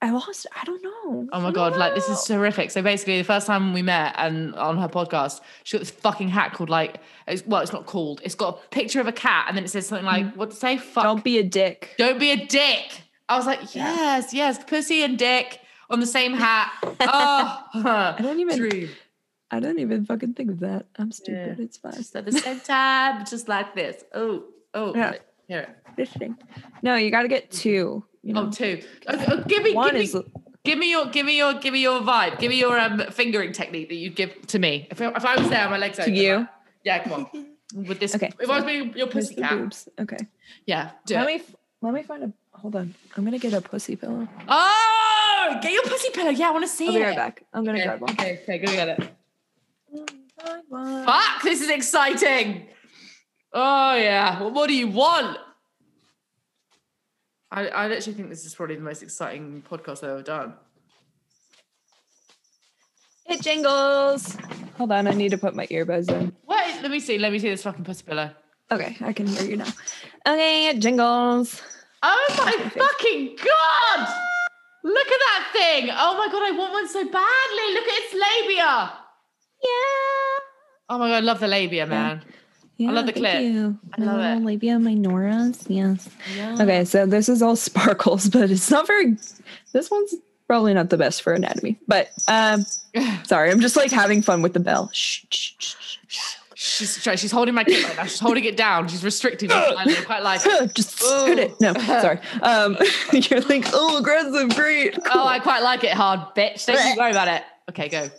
[0.00, 0.46] I lost.
[0.54, 1.28] I don't know.
[1.32, 2.70] Oh my god, like this is horrific.
[2.70, 6.28] So basically, the first time we met and on her podcast, she got this fucking
[6.28, 8.20] hat called like, it's, well, it's not called.
[8.22, 10.56] It's got a picture of a cat, and then it says something like, what to
[10.56, 10.78] say?
[10.78, 11.02] Fuck.
[11.02, 11.06] Mm.
[11.08, 11.96] Don't be a dick.
[11.98, 13.02] Don't be a dick.
[13.30, 13.94] I was like, Yeah.
[13.94, 16.72] yes, yes, pussy and dick on the same hat.
[17.02, 17.64] Oh,
[18.18, 18.58] I don't even.
[18.58, 18.90] dream.
[19.52, 20.86] I don't even fucking think of that.
[20.98, 21.56] I'm stupid.
[21.58, 21.64] Yeah.
[21.64, 21.94] It's fine.
[21.94, 24.04] Just at the same time, just like this.
[24.14, 25.14] Oh, oh, Yeah.
[25.48, 25.76] here.
[25.96, 26.36] Fishing.
[26.82, 28.04] No, you got to get two.
[28.22, 28.46] You know?
[28.46, 28.82] Oh, two.
[29.08, 30.22] Oh, oh, give me, One give me,
[30.64, 32.38] give me your, give me your, give me your vibe.
[32.38, 34.86] Give me your um, fingering technique that you give to me.
[34.90, 36.14] If, I- if I was there, my legs to open.
[36.14, 36.36] you.
[36.36, 36.48] like-
[36.84, 37.86] yeah, come on.
[37.88, 39.88] With this, Okay, If I was being your pussy cat, boobs?
[39.98, 40.18] Okay.
[40.66, 41.26] yeah, do Let it.
[41.26, 42.32] me f- let me find a.
[42.52, 42.94] Hold on.
[43.16, 44.28] I'm gonna get a pussy pillow.
[44.48, 46.30] Oh, get your pussy pillow.
[46.30, 46.98] Yeah, I want to see I'll it.
[46.98, 47.44] be right back.
[47.52, 48.10] I'm gonna Okay, grab one.
[48.12, 49.10] okay, okay, go get it.
[50.70, 52.66] Fuck, this is exciting.
[53.52, 54.40] Oh yeah.
[54.40, 55.38] Well, what do you want?
[57.50, 60.54] I, I literally think this is probably the most exciting podcast I've ever done.
[63.26, 64.36] It jingles.
[64.76, 66.32] Hold on, I need to put my earbuds in.
[66.46, 67.18] Wait, let me see.
[67.18, 68.30] Let me see this fucking pussy pillow.
[68.70, 69.66] Okay, I can hear you now.
[70.26, 71.60] Okay, it jingles.
[72.02, 74.08] Oh my fucking god!
[74.82, 75.90] Look at that thing!
[75.92, 77.74] Oh my god, I want one so badly.
[77.74, 78.92] Look at its labia.
[79.62, 80.40] Yeah.
[80.88, 82.22] Oh my god, I love the labia, man.
[82.78, 83.42] Yeah, I love the clip.
[83.42, 83.78] You.
[83.98, 84.44] I love it.
[84.44, 85.66] Labia minoras.
[85.68, 86.08] Yes.
[86.34, 86.56] Yeah.
[86.58, 89.16] Okay, so this is all sparkles, but it's not very.
[89.74, 90.14] This one's
[90.46, 92.64] probably not the best for anatomy, but um,
[93.24, 94.88] sorry, I'm just like having fun with the bell.
[94.94, 98.02] Shh, shh, shh, shh, She's she's holding my kid right now.
[98.04, 98.86] She's holding it down.
[98.86, 99.54] She's restricting it.
[99.54, 100.74] I quite like it.
[100.74, 101.58] just hit it.
[101.58, 102.18] No, sorry.
[102.42, 102.76] Um,
[103.14, 104.98] you're like, oh, aggressive, great.
[105.10, 106.66] Oh, I quite like it hard, bitch.
[106.66, 107.44] Don't you worry about it.
[107.70, 108.10] Okay, go.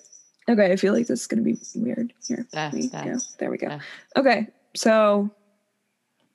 [0.49, 2.13] Okay, I feel like this is gonna be weird.
[2.27, 3.03] Here, There, we there.
[3.03, 3.19] go.
[3.37, 3.67] There we go.
[3.67, 3.81] There.
[4.15, 5.29] Okay, so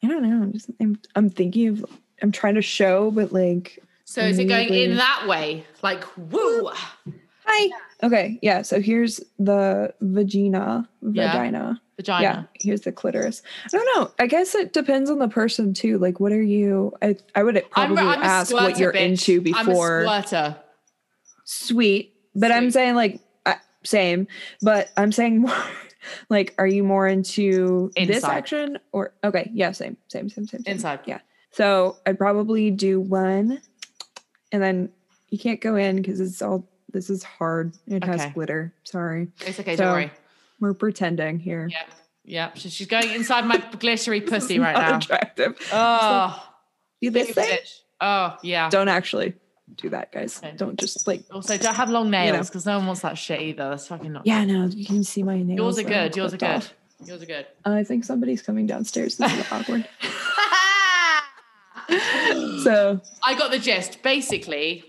[0.04, 0.44] I don't know.
[0.44, 1.86] I'm just I'm, I'm thinking of
[2.22, 5.66] I'm trying to show, but like So is it going in that way?
[5.82, 6.70] Like woo.
[7.44, 7.70] hi.
[8.04, 8.62] Okay, yeah.
[8.62, 11.80] So here's the vagina, vagina.
[11.96, 12.22] Vagina.
[12.22, 13.42] Yeah, here's the clitoris.
[13.66, 14.10] I don't know.
[14.18, 15.98] I guess it depends on the person too.
[15.98, 16.92] Like, what are you?
[17.00, 19.00] I I would I'm, probably I'm a ask what you're bitch.
[19.00, 20.06] into before.
[20.06, 20.56] I'm a squirter.
[21.44, 23.20] Sweet, but I'm saying like
[23.86, 24.26] same.
[24.62, 25.54] But I'm saying more.
[26.28, 29.50] Like, are you more into this action or okay?
[29.52, 30.62] Yeah, same, same, same, same.
[30.62, 30.72] same.
[30.72, 31.00] Inside.
[31.04, 31.18] Yeah.
[31.50, 33.60] So I'd probably do one,
[34.52, 34.90] and then
[35.30, 36.68] you can't go in because it's all.
[36.92, 37.74] This is hard.
[37.88, 38.72] It has glitter.
[38.84, 40.12] Sorry, It's okay, So, don't worry.
[40.60, 41.68] We're pretending here.
[41.68, 41.90] Yep.
[42.24, 42.58] Yep.
[42.58, 44.96] So she's going inside my glittery pussy right not now.
[44.98, 45.56] Attractive.
[45.72, 46.48] Oh,
[47.00, 47.44] big this thing.
[47.58, 47.80] bitch.
[48.00, 48.68] Oh, yeah.
[48.68, 49.34] Don't actually
[49.76, 50.38] do that, guys.
[50.38, 50.54] Okay.
[50.56, 51.22] Don't just like.
[51.32, 52.42] Also, don't have long nails know.
[52.42, 53.70] because no one wants that shit either.
[53.70, 54.26] That's fucking not.
[54.26, 55.58] Yeah, no, you can see my nails.
[55.58, 56.16] Yours are good.
[56.16, 56.46] Yours are good.
[56.48, 56.74] off.
[57.04, 57.46] Yours are good.
[57.64, 59.16] I think somebody's coming downstairs.
[59.16, 59.88] This is awkward.
[62.62, 64.02] So, I got the gist.
[64.02, 64.84] Basically,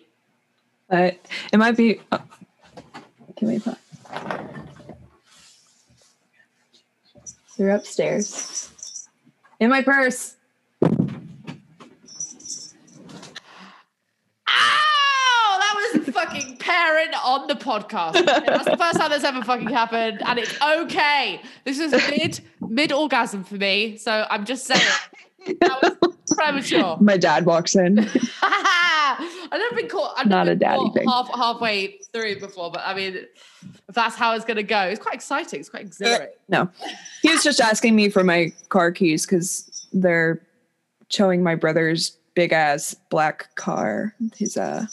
[0.90, 1.12] uh,
[1.54, 2.02] it might be.
[2.12, 2.24] Oh.
[3.36, 3.78] Can we put?
[7.58, 9.08] They're upstairs.
[9.60, 10.36] In my purse.
[14.48, 15.58] Ow!
[15.60, 18.24] That was fucking parent on the podcast.
[18.26, 21.42] That's the first time that's ever fucking happened, and it's okay.
[21.66, 24.82] This is mid mid orgasm for me, so I'm just saying.
[25.62, 26.98] That was Premature.
[27.00, 28.00] My dad walks in.
[28.42, 30.16] I've never been caught.
[30.18, 31.08] I've Not a daddy thing.
[31.08, 35.02] Half, halfway through before, but I mean, if that's how it's going to go, it's
[35.02, 35.60] quite exciting.
[35.60, 36.36] It's quite exhilarating.
[36.50, 36.70] No,
[37.22, 40.42] he was just asking me for my car keys because they're
[41.10, 44.14] showing my brother's big ass black car.
[44.36, 44.86] His uh,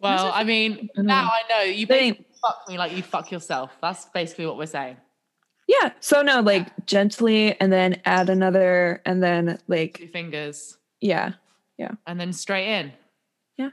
[0.00, 1.30] Well, I mean, I now know.
[1.30, 3.72] I know you fuck me like you fuck yourself.
[3.80, 4.96] That's basically what we're saying.
[5.66, 5.92] Yeah.
[6.00, 11.32] So no, like gently, and then add another, and then like Two fingers yeah,
[11.78, 11.92] Yeah.
[12.06, 12.92] and then straight in.
[13.56, 13.70] Yeah.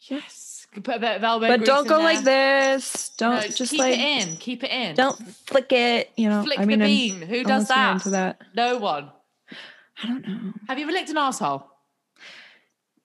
[0.00, 0.66] Yes.
[0.72, 2.04] Put a bit of elbow but don't go there.
[2.04, 3.08] like this.
[3.18, 4.36] Don't No, just keep like it in.
[4.36, 4.94] Keep it in.
[4.94, 6.10] don't flick it.
[6.16, 7.22] You know, flick I mean, the I'm- bean.
[7.22, 8.04] Who does that?
[8.04, 8.40] that.
[8.54, 9.10] No one.
[10.02, 10.52] I don't know.
[10.68, 11.66] Have you ever licked an asshole?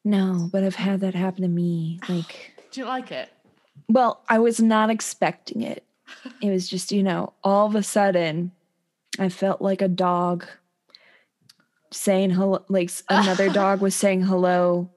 [0.03, 1.99] No, but I've had that happen to me.
[2.07, 3.29] Like, Do you like it?
[3.89, 5.83] well, I was not expecting it.
[6.41, 8.51] It was just, you know, all of a sudden,
[9.19, 10.45] I felt like a dog
[11.91, 14.89] saying hello, like another dog was saying hello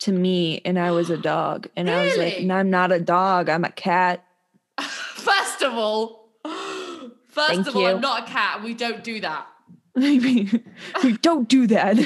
[0.00, 1.68] to me, and I was a dog.
[1.76, 2.44] And I was like, Really?
[2.46, 4.24] "No, I'm not a dog, I'm a cat.
[4.80, 7.88] First of all, first Thank of all, you.
[7.88, 8.62] I'm not a cat.
[8.62, 9.46] We don't do that.
[9.94, 11.96] We don't do that.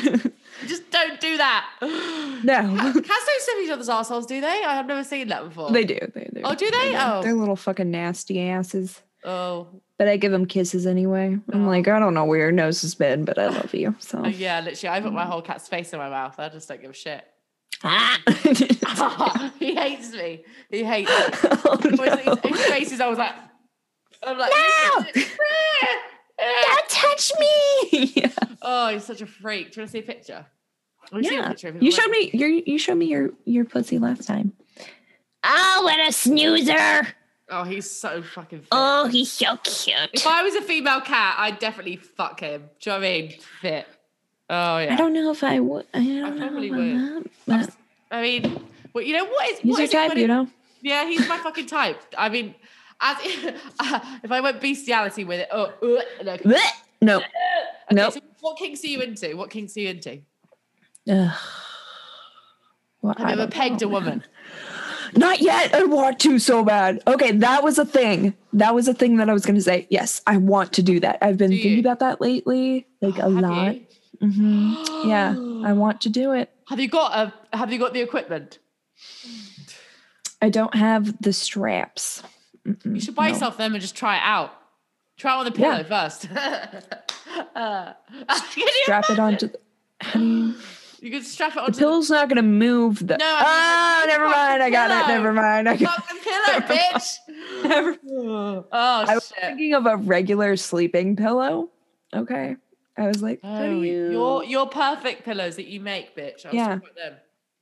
[0.66, 1.66] Just don't do that.
[1.82, 4.62] no, Cats don't sniff each other's assholes, do they?
[4.64, 5.70] I've never seen that before.
[5.70, 5.98] they do.
[6.14, 6.42] They do.
[6.44, 6.90] Oh, do they?
[6.90, 6.96] do.
[6.98, 7.22] Oh.
[7.22, 9.00] They're little fucking nasty asses.
[9.24, 9.66] Oh,
[9.98, 11.36] But I give them kisses anyway.
[11.52, 11.68] I'm Oh.
[11.68, 13.96] like, I don't know where your nose has been, but I love you.
[13.98, 14.96] So oh, yeah, literally.
[14.96, 16.38] I put my whole cat's face in my mouth.
[16.38, 17.24] I just don't give a shit.
[17.82, 18.20] Ah.
[19.58, 20.44] he hates me.
[20.70, 21.50] He hates me.
[21.64, 22.36] Oh, no.
[22.50, 23.32] His face is always like,
[24.26, 25.04] I'm like, No!
[26.38, 28.12] Don't touch me.
[28.16, 28.28] Yeah.
[28.62, 29.72] oh, he's such a freak.
[29.72, 30.46] Do you want to see a picture?
[31.12, 31.50] Yeah.
[31.50, 31.82] of.
[31.82, 34.52] You showed me your you showed me your your pussy last time.
[35.44, 37.06] Oh, what a snoozer.
[37.48, 38.68] Oh, he's so fucking fit.
[38.72, 40.10] Oh, he's so cute.
[40.12, 42.68] If I was a female cat, I'd definitely fuck him.
[42.80, 43.34] Do you know what I mean?
[43.60, 43.86] Fit.
[44.50, 44.94] Oh yeah.
[44.94, 45.86] I don't know if I would.
[45.94, 47.14] I don't probably know.
[47.16, 47.30] would.
[47.46, 47.76] that,
[48.10, 48.60] I mean,
[48.92, 50.48] well, you know what is He's what your is type, you know.
[50.82, 52.00] Yeah, he's my fucking type.
[52.16, 52.54] I mean,
[53.00, 56.32] as if I went bestiality with it, oh, uh, no.
[56.32, 56.60] Okay,
[57.02, 57.22] No.
[57.92, 58.12] Nope.
[58.14, 59.36] so what kinks are you into?
[59.36, 60.20] What kinks are you into?
[61.08, 61.32] Ugh.
[63.02, 63.88] Well, Have I you ever pegged know.
[63.88, 64.24] a woman?
[65.16, 65.72] Not yet.
[65.74, 67.00] I want to so bad.
[67.06, 68.34] Okay, that was a thing.
[68.52, 69.86] That was a thing that I was going to say.
[69.88, 71.18] Yes, I want to do that.
[71.22, 71.80] I've been Do thinking you?
[71.80, 73.76] about that lately, like a lot.
[73.76, 73.86] you?
[74.20, 74.74] hmm
[75.08, 75.30] Yeah,
[75.64, 76.50] I want to do it.
[76.68, 77.12] Have you got
[77.52, 77.56] a?
[77.56, 78.58] Have you got the equipment?
[80.42, 82.22] I don't have the straps.
[82.84, 83.32] You should buy no.
[83.34, 84.52] yourself them and just try it out.
[85.16, 85.82] Try it on the pillow Yeah.
[85.84, 86.28] first.
[87.54, 87.92] uh,
[88.82, 89.48] Strap it onto.
[89.48, 90.54] The,
[91.00, 93.06] you, could strap it the onto pillow's not going to move.
[93.06, 94.62] The, No, I mean, oh, never mind.
[94.62, 95.08] I got it.
[95.12, 95.68] Never mind.
[95.68, 97.62] I the got fucking pillow, bitch.
[97.64, 97.98] never.
[98.08, 99.38] Oh I was shit.
[99.40, 101.70] thinking of a regular sleeping pillow.
[102.14, 102.56] Okay.
[102.98, 104.10] I was like, Oh, you?
[104.10, 106.46] your your perfect pillows that you make, bitch.
[106.46, 106.78] I was Yeah.
[106.96, 107.14] them.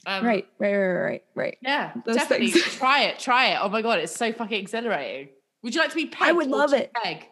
[0.07, 1.59] Um, right, right, right, right, right.
[1.62, 2.64] Yeah, Those definitely things.
[2.76, 3.18] try it.
[3.18, 3.59] Try it.
[3.61, 5.30] Oh my god, it's so fucking exhilarating.
[5.62, 6.28] Would you like to be pegged?
[6.28, 6.93] I would love it.
[7.03, 7.26] Peg.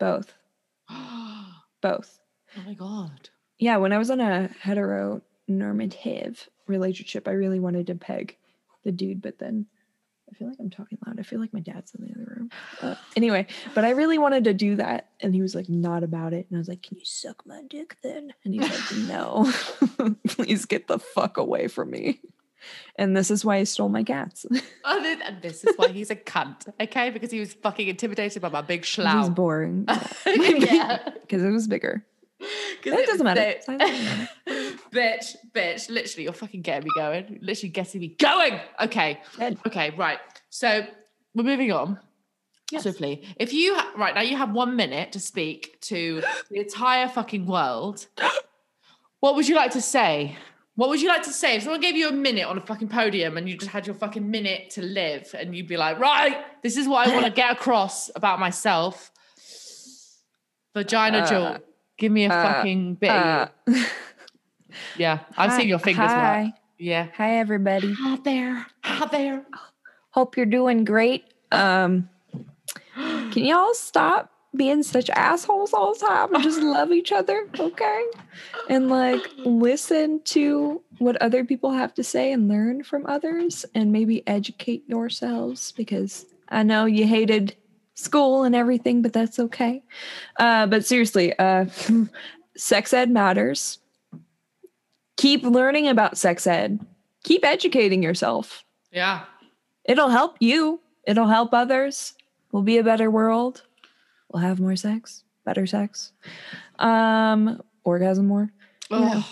[0.00, 0.34] Both,
[1.80, 2.18] Both.
[2.56, 3.30] oh my god.
[3.58, 4.48] Yeah, when I was on a
[5.48, 8.36] heteronormative relationship, I really wanted to peg
[8.84, 9.66] the dude, but then
[10.30, 11.18] I feel like I'm talking loud.
[11.18, 12.50] I feel like my dad's in the other room.
[12.82, 16.34] Uh, anyway, but I really wanted to do that, and he was like not about
[16.34, 16.46] it.
[16.48, 19.50] And I was like, "Can you suck my dick then?" And he's like, "No,
[20.28, 22.20] please get the fuck away from me."
[22.96, 24.44] And this is why I stole my cats.
[24.84, 27.08] Oh, and this is why he's a cunt, okay?
[27.08, 29.86] Because he was fucking intimidated by my big It was boring
[30.26, 31.08] yeah.
[31.20, 32.04] because it was bigger.
[32.40, 33.54] It doesn't matter.
[33.62, 34.67] so- doesn't matter.
[34.92, 37.38] Bitch, bitch, literally, you're fucking getting me going.
[37.42, 38.60] Literally getting me going.
[38.80, 39.20] Okay.
[39.66, 40.18] Okay, right.
[40.50, 40.86] So
[41.34, 41.98] we're moving on
[42.70, 42.82] Yes.
[42.82, 43.22] swiftly.
[43.36, 47.46] If you ha- right now you have one minute to speak to the entire fucking
[47.46, 48.06] world,
[49.20, 50.36] what would you like to say?
[50.74, 52.88] What would you like to say if someone gave you a minute on a fucking
[52.88, 56.44] podium and you just had your fucking minute to live and you'd be like, right,
[56.62, 59.10] this is what I want to get across about myself.
[60.74, 61.56] Vagina Uh, jewel.
[61.98, 63.10] Give me a uh, fucking bit.
[63.10, 63.48] Uh.
[64.96, 66.16] Yeah, I've hi- seen your fingers work.
[66.24, 67.08] Hi, Yeah.
[67.16, 67.94] hi, everybody.
[68.02, 68.66] Out there.
[68.84, 69.44] Out there.
[70.10, 71.24] Hope you're doing great.
[71.52, 72.08] Um,
[72.94, 78.04] can y'all stop being such assholes all the time and just love each other, okay?
[78.68, 83.92] And like listen to what other people have to say and learn from others and
[83.92, 87.54] maybe educate yourselves because I know you hated
[87.94, 89.82] school and everything, but that's okay.
[90.38, 91.66] Uh, but seriously, uh,
[92.56, 93.78] sex ed matters.
[95.18, 96.80] Keep learning about sex ed.
[97.24, 99.24] Keep educating yourself Yeah.
[99.84, 102.14] it'll help you it'll help others
[102.52, 103.62] we'll be a better world
[104.32, 106.12] we'll have more sex better sex
[106.78, 108.50] um orgasm more
[108.90, 109.28] Oh,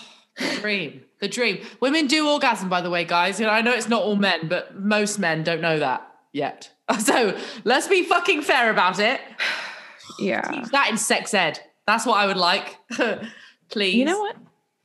[0.61, 1.01] dream.
[1.19, 1.65] The dream.
[1.79, 3.39] Women do orgasm, by the way, guys.
[3.39, 6.69] You know, I know it's not all men, but most men don't know that yet.
[6.99, 9.19] So let's be fucking fair about it.
[10.19, 10.41] Yeah.
[10.41, 11.59] Teach that in sex ed.
[11.87, 12.77] That's what I would like.
[13.69, 13.95] Please.
[13.95, 14.35] You know what?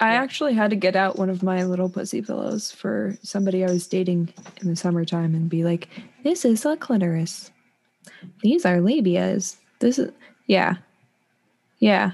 [0.03, 3.71] I actually had to get out one of my little pussy pillows for somebody I
[3.71, 5.89] was dating in the summertime and be like,
[6.25, 7.53] this is a clitoris.
[8.43, 9.57] These are labias.
[9.79, 10.11] This is,
[10.49, 10.75] yeah.
[11.79, 12.13] Yeah.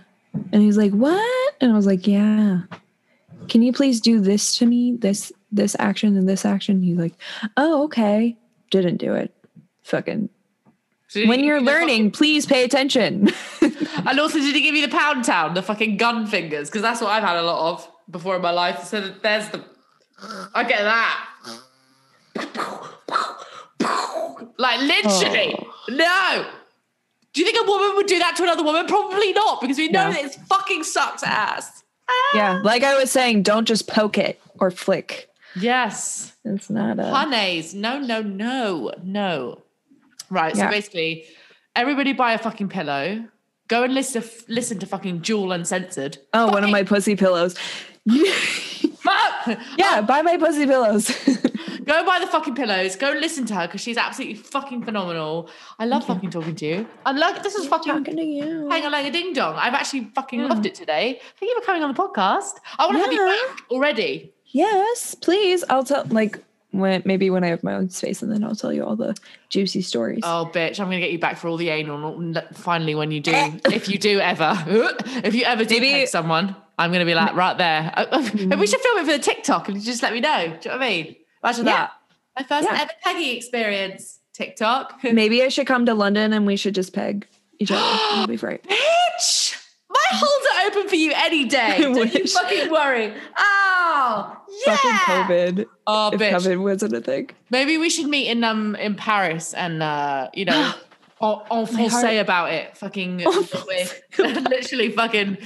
[0.52, 1.54] And he's like, what?
[1.62, 2.60] And I was like, yeah.
[3.48, 4.96] Can you please do this to me?
[4.96, 6.82] This, this action and this action?
[6.82, 7.14] He's like,
[7.56, 8.36] oh, okay.
[8.70, 9.34] Didn't do it.
[9.84, 10.28] Fucking.
[11.10, 13.30] Did When you're give you the learning, please pay attention.
[14.06, 16.68] and also, did he give you the pound town, the fucking gun fingers?
[16.68, 18.84] Because that's what I've had a lot of before in my life.
[18.84, 19.64] So there's the.
[20.54, 21.24] I get that.
[24.56, 25.74] Like literally, oh.
[25.90, 26.50] no.
[27.32, 28.86] Do you think a woman would do that to another woman?
[28.86, 30.12] Probably not, because we know No.
[30.12, 31.84] that it fucking sucks ass.
[32.34, 32.60] yeah.
[32.64, 35.28] Like I was saying, don't just poke it or flick.
[35.54, 36.32] Yes.
[36.44, 37.04] It's not a.
[37.04, 37.74] Honeys.
[37.74, 39.62] No, no, no, no.
[40.30, 40.56] Right.
[40.56, 41.24] So basically,
[41.76, 43.24] everybody buy a fucking pillow.
[43.68, 46.18] Go and listen to, listen to fucking Jewel Uncensored.
[46.32, 47.54] Oh, one of my pussy pillows.
[49.78, 51.08] Yeah, buy my pussy pillows.
[51.84, 52.96] Go buy the fucking pillows.
[52.96, 55.48] Go listen to her because she's absolutely fucking phenomenal.
[55.78, 56.86] I love fucking talking to you.
[57.06, 58.68] I love this is fucking Talking to you.
[58.68, 59.54] hang on like a ding dong.
[59.56, 61.20] I've actually fucking loved it today.
[61.40, 62.56] Thank you for coming on the podcast.
[62.78, 64.34] I want to have you back already.
[64.46, 65.64] Yes, please.
[65.70, 68.72] I'll tell like when maybe when I have my own space, and then I'll tell
[68.72, 69.16] you all the
[69.48, 70.20] juicy stories.
[70.22, 70.80] Oh, bitch!
[70.80, 72.34] I'm gonna get you back for all the anal.
[72.52, 73.58] Finally, when you do, eh.
[73.66, 74.52] if you do ever,
[75.24, 77.92] if you ever do Maybe- peg someone, I'm gonna be like right there.
[78.12, 78.58] Maybe mm.
[78.60, 80.38] we should film it for the TikTok, and you just let me know.
[80.38, 81.16] Do you know what I mean?
[81.42, 81.72] Imagine Yeah.
[81.72, 81.92] that.
[82.38, 82.82] My first Yeah.
[82.82, 84.18] ever pegging experience.
[84.34, 85.00] TikTok.
[85.02, 87.26] Maybe I should come to London and we should just peg
[87.58, 87.80] each other.
[88.10, 88.62] That'll be great.
[88.62, 89.57] Bitch!
[90.10, 91.58] My holes are open for you any day.
[91.76, 93.12] I Don't you fucking worry.
[93.38, 94.36] Oh,
[94.66, 94.76] yeah.
[94.76, 94.90] Fucking
[95.56, 95.66] COVID.
[95.86, 96.32] Oh, if bitch.
[96.32, 97.30] COVID wasn't a thing.
[97.50, 100.72] Maybe we should meet in um in Paris and uh you know
[101.20, 102.76] en, en français about it.
[102.76, 103.18] Fucking
[104.18, 105.38] literally fucking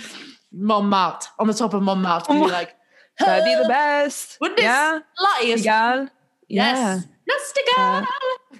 [0.53, 2.30] Montmartre on the top of Montmartre.
[2.32, 2.74] and be like,
[3.18, 4.38] That'd be the best.
[4.40, 5.00] wouldn't it Yeah.
[5.18, 5.62] sluttiest?
[5.64, 6.09] Gal.
[6.48, 7.05] Yes.
[7.27, 8.07] Nasty girl.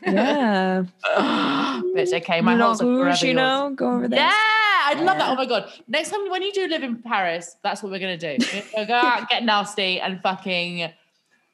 [0.07, 0.85] Yeah.
[1.95, 3.37] Bitch, okay, my are forever you yours.
[3.37, 4.21] know, go over there.
[4.21, 5.31] Yeah, I'd love that.
[5.31, 5.71] Oh my god!
[5.89, 8.37] Next time when you do live in Paris, that's what we're gonna do.
[8.39, 10.91] We're gonna go out, get nasty, and fucking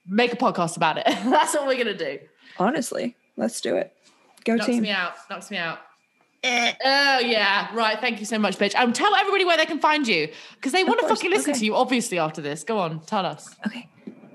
[0.06, 1.04] make a podcast about it.
[1.06, 2.18] that's what we're gonna do.
[2.58, 3.94] Honestly, let's do it.
[4.44, 4.82] Go Knocks team.
[4.82, 5.14] me out.
[5.30, 5.80] Knocks me out.
[6.44, 7.98] Oh yeah, right.
[8.00, 8.74] Thank you so much, bitch.
[8.76, 11.58] Um, tell everybody where they can find you because they want to fucking listen okay.
[11.60, 11.74] to you.
[11.74, 13.56] Obviously, after this, go on, tell us.
[13.66, 13.88] Okay.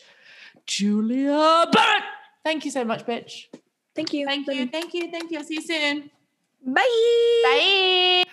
[0.67, 2.03] Julia Barrett.
[2.45, 3.47] Thank you so much, bitch.
[3.95, 4.27] Thank you.
[4.27, 5.39] Thank you, thank you, thank you.
[5.39, 6.11] I'll see you soon.
[6.67, 6.83] Bye.
[7.45, 8.25] Bye.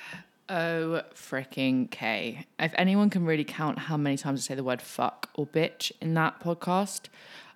[0.49, 2.45] Oh freaking K.
[2.59, 5.91] If anyone can really count how many times I say the word fuck or bitch
[6.01, 7.03] in that podcast,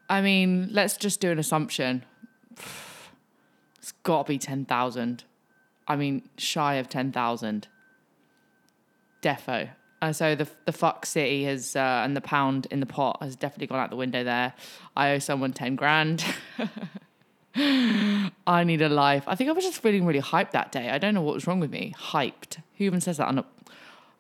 [0.09, 2.03] I mean, let's just do an assumption.
[3.77, 5.23] It's got to be 10,000.
[5.87, 7.67] I mean, shy of 10,000.
[9.21, 9.69] Defo.
[10.01, 13.35] And so the the fuck city has uh, and the pound in the pot has
[13.35, 14.53] definitely gone out the window there.
[14.95, 16.23] I owe someone 10 grand.
[17.55, 19.23] I need a life.
[19.25, 20.89] I think I was just feeling really hyped that day.
[20.89, 21.95] I don't know what was wrong with me.
[21.97, 22.57] Hyped.
[22.77, 23.27] Who even says that?
[23.27, 23.47] I'm not,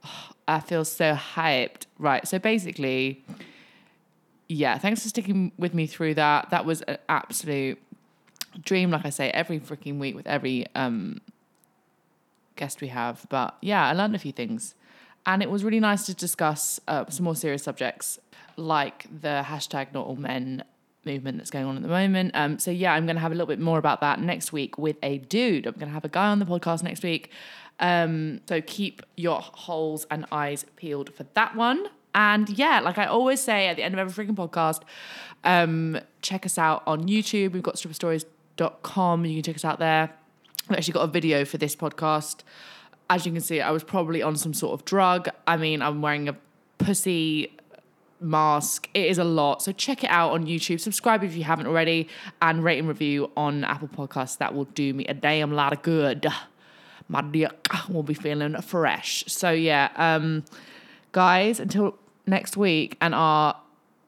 [0.47, 1.85] I feel so hyped.
[1.99, 2.25] Right.
[2.27, 3.23] So basically,
[4.47, 6.49] yeah, thanks for sticking with me through that.
[6.49, 7.77] That was an absolute
[8.63, 11.19] dream, like I say, every freaking week with every um
[12.55, 13.25] guest we have.
[13.29, 14.75] But yeah, I learned a few things.
[15.25, 18.19] And it was really nice to discuss uh, some more serious subjects
[18.57, 20.63] like the hashtag not all men
[21.05, 22.31] movement that's going on at the moment.
[22.33, 24.77] Um, so yeah, I'm going to have a little bit more about that next week
[24.77, 25.67] with a dude.
[25.67, 27.31] I'm going to have a guy on the podcast next week.
[27.79, 31.87] Um, so keep your holes and eyes peeled for that one.
[32.13, 34.81] And yeah, like I always say at the end of every freaking podcast,
[35.43, 37.51] um, check us out on YouTube.
[37.51, 39.25] We've got stripperstories.com.
[39.25, 40.11] You can check us out there.
[40.69, 42.37] I've actually got a video for this podcast.
[43.09, 45.29] As you can see, I was probably on some sort of drug.
[45.45, 46.35] I mean, I'm wearing a
[46.77, 47.55] pussy
[48.19, 48.89] mask.
[48.93, 49.61] It is a lot.
[49.61, 50.79] So check it out on YouTube.
[50.79, 52.07] Subscribe if you haven't already,
[52.41, 54.37] and rate and review on Apple Podcasts.
[54.39, 56.27] That will do me a damn lot of good.
[57.07, 59.23] My dick will be feeling fresh.
[59.27, 60.43] So yeah, um,
[61.11, 63.55] guys, until next week and our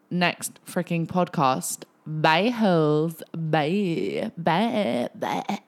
[0.10, 1.84] next freaking podcast.
[2.05, 3.22] Bye hoes.
[3.34, 4.32] Bye.
[4.38, 5.10] Bye.
[5.14, 5.60] Bye.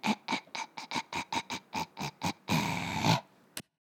[0.97, 2.38] ってってってって。